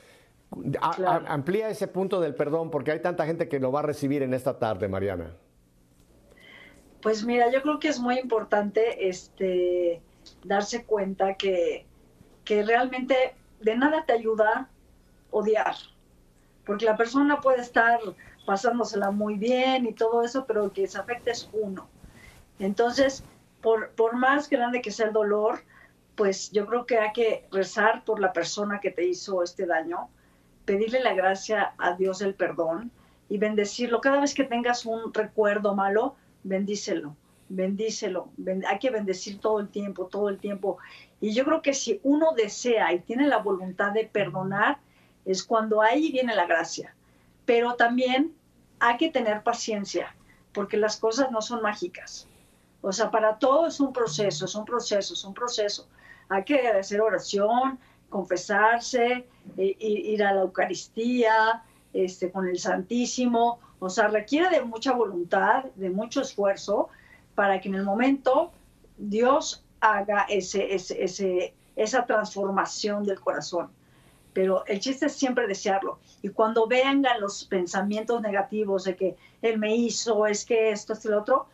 [1.27, 4.33] amplía ese punto del perdón porque hay tanta gente que lo va a recibir en
[4.33, 5.33] esta tarde, Mariana.
[7.01, 10.01] Pues mira, yo creo que es muy importante este,
[10.43, 11.85] darse cuenta que,
[12.43, 14.69] que realmente de nada te ayuda
[15.29, 15.75] odiar,
[16.67, 17.99] porque la persona puede estar
[18.45, 21.87] pasándosela muy bien y todo eso, pero que se afecte es uno.
[22.59, 23.23] Entonces,
[23.61, 25.61] por, por más grande que sea el dolor,
[26.15, 30.09] pues yo creo que hay que rezar por la persona que te hizo este daño,
[30.65, 32.91] pedirle la gracia a Dios del perdón
[33.29, 34.01] y bendecirlo.
[34.01, 37.15] Cada vez que tengas un recuerdo malo, bendícelo,
[37.47, 38.29] bendícelo.
[38.67, 40.79] hay que bendecir todo el tiempo, todo el tiempo.
[41.21, 44.79] Y yo creo que si uno desea y tiene la voluntad de perdonar,
[45.27, 46.95] es cuando ahí viene la gracia.
[47.45, 48.33] Pero también
[48.79, 50.15] hay que tener paciencia,
[50.53, 52.27] porque las cosas no son mágicas.
[52.81, 55.87] O sea, para todo es un proceso, es un proceso, es un proceso.
[56.29, 61.63] Hay que hacer oración, confesarse, eh, ir a la Eucaristía,
[61.93, 66.89] este, con el Santísimo, o sea, requiere de mucha voluntad, de mucho esfuerzo,
[67.35, 68.51] para que en el momento
[68.97, 73.69] Dios haga ese, ese, esa transformación del corazón.
[74.37, 75.97] Pero el chiste es siempre desearlo.
[76.21, 81.03] Y cuando vengan los pensamientos negativos de que él me hizo, es que esto, es
[81.05, 81.47] lo otro,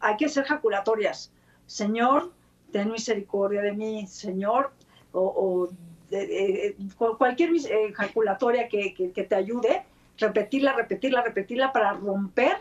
[0.00, 1.30] hay que ser jaculatorias.
[1.66, 2.32] Señor,
[2.72, 4.72] ten misericordia de mí, Señor,
[5.12, 5.68] o,
[7.16, 9.84] cualquier ejaculatoria que, que, te ayude,
[10.18, 12.56] repetirla, repetirla, repetirla para romper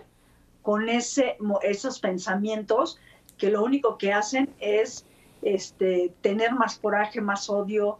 [0.61, 2.99] con ese, esos pensamientos
[3.39, 5.07] que lo único que hacen es
[5.41, 7.97] este, tener más coraje, más odio,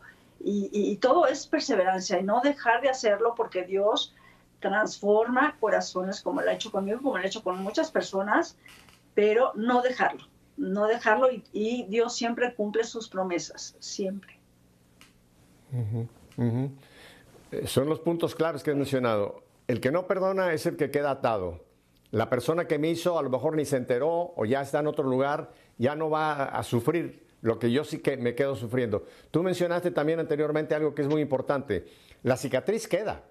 [0.47, 4.13] y, todo es perseverancia y no dejar de hacerlo porque Dios
[4.59, 8.55] transforma corazones como lo ha hecho conmigo, como lo ha hecho con muchas personas,
[9.15, 14.39] pero no dejarlo, no dejarlo y, Dios siempre cumple sus promesas, siempre.
[17.51, 19.43] Eh, son los puntos claves que he mencionado.
[19.67, 21.65] El que no perdona es el que queda atado.
[22.11, 24.87] La persona que me hizo a lo mejor ni se enteró o ya está en
[24.87, 29.05] otro lugar, ya no va a sufrir lo que yo sí que me quedo sufriendo.
[29.29, 31.85] Tú mencionaste también anteriormente algo que es muy importante.
[32.23, 33.21] La cicatriz queda.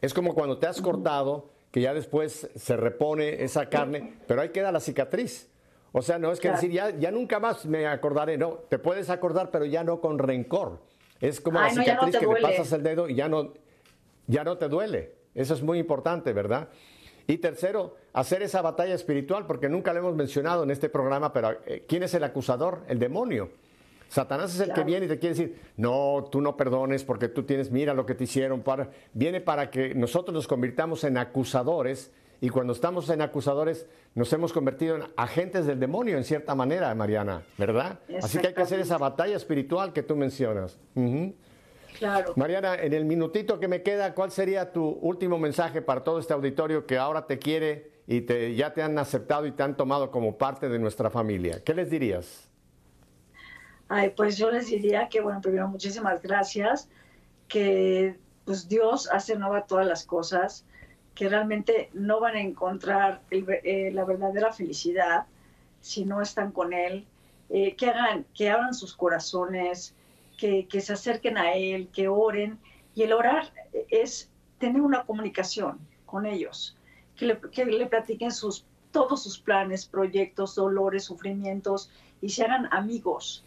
[0.00, 4.48] Es como cuando te has cortado, que ya después se repone esa carne, pero ahí
[4.48, 5.48] queda la cicatriz.
[5.92, 9.08] O sea, no es que decir, ya, ya nunca más me acordaré, no, te puedes
[9.08, 10.82] acordar, pero ya no con rencor.
[11.20, 13.52] Es como la cicatriz que le pasas el dedo y ya no,
[14.26, 15.14] ya no te duele.
[15.32, 16.70] Eso es muy importante, ¿verdad?
[17.30, 21.58] Y tercero, hacer esa batalla espiritual, porque nunca lo hemos mencionado en este programa, pero
[21.64, 22.80] eh, ¿quién es el acusador?
[22.88, 23.50] El demonio.
[24.08, 27.44] Satanás es el que viene y te quiere decir, no, tú no perdones porque tú
[27.44, 28.62] tienes, mira lo que te hicieron.
[28.62, 28.90] Para...
[29.12, 32.10] Viene para que nosotros nos convirtamos en acusadores
[32.40, 36.92] y cuando estamos en acusadores nos hemos convertido en agentes del demonio en cierta manera,
[36.96, 38.00] Mariana, ¿verdad?
[38.20, 40.80] Así que hay que hacer esa batalla espiritual que tú mencionas.
[42.00, 42.32] Claro.
[42.34, 46.32] Mariana, en el minutito que me queda, ¿cuál sería tu último mensaje para todo este
[46.32, 50.10] auditorio que ahora te quiere y te, ya te han aceptado y te han tomado
[50.10, 51.62] como parte de nuestra familia?
[51.62, 52.48] ¿Qué les dirías?
[53.90, 56.88] Ay, pues yo les diría que, bueno, primero muchísimas gracias,
[57.48, 60.64] que pues Dios hace nueva todas las cosas,
[61.14, 65.26] que realmente no van a encontrar eh, la verdadera felicidad
[65.82, 67.06] si no están con Él,
[67.50, 69.94] eh, que hagan, que abran sus corazones,
[70.40, 72.58] que, se acerquen a Él, que oren.
[72.94, 73.52] Y el orar
[73.90, 76.76] es tener una comunicación con ellos,
[77.16, 82.68] que le, que le platiquen sus, todos sus planes, proyectos, dolores, sufrimientos y se hagan
[82.72, 83.44] amigos,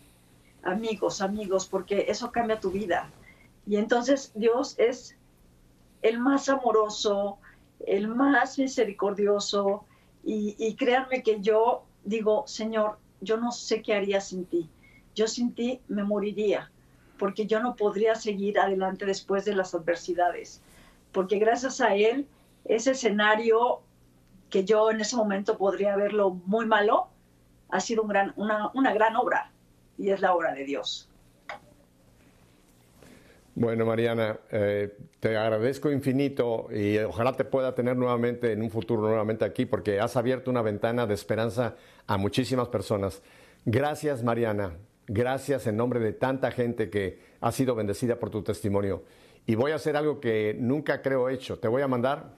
[0.64, 3.10] amigos, amigos, porque eso cambia tu vida.
[3.68, 5.18] Y entonces Dios es
[6.02, 7.38] el más amoroso,
[7.86, 9.86] el más misericordioso,
[10.24, 14.70] y, y créanme que yo digo, Señor, yo no sé qué haría sin ti.
[15.16, 16.72] Yo sin ti me moriría
[17.18, 20.61] porque yo no podría seguir adelante después de las adversidades,
[21.11, 22.28] porque gracias a Él,
[22.66, 23.82] ese escenario
[24.49, 27.07] que yo en ese momento podría verlo muy malo,
[27.70, 29.51] ha sido una gran obra,
[29.97, 31.09] y es la obra de Dios.
[33.55, 39.03] Bueno, Mariana, eh, te agradezco infinito y ojalá te pueda tener nuevamente en un futuro,
[39.03, 41.76] nuevamente aquí, porque has abierto una ventana de esperanza
[42.07, 43.22] a muchísimas personas.
[43.66, 44.74] Gracias, Mariana.
[45.14, 49.03] Gracias en nombre de tanta gente que ha sido bendecida por tu testimonio.
[49.45, 51.59] Y voy a hacer algo que nunca creo hecho.
[51.59, 52.32] Te voy a mandar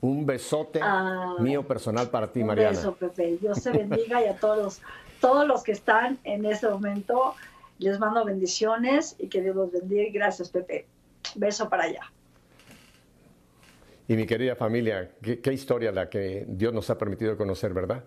[0.00, 0.80] un besote
[1.40, 2.70] mío personal para ti, Mariana.
[2.70, 3.36] Un beso, Pepe.
[3.38, 4.80] Dios te bendiga y a todos,
[5.20, 7.34] todos los que están en este momento,
[7.80, 10.08] les mando bendiciones y que Dios los bendiga.
[10.12, 10.86] Gracias, Pepe.
[11.34, 12.12] Beso para allá.
[14.06, 18.04] Y mi querida familia, qué, qué historia la que Dios nos ha permitido conocer, ¿verdad?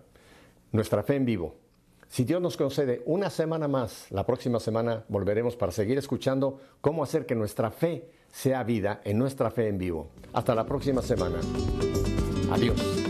[0.72, 1.67] Nuestra fe en vivo
[2.08, 7.02] si Dios nos concede una semana más, la próxima semana volveremos para seguir escuchando cómo
[7.02, 10.08] hacer que nuestra fe sea vida en nuestra fe en vivo.
[10.32, 11.38] Hasta la próxima semana.
[12.50, 13.07] Adiós.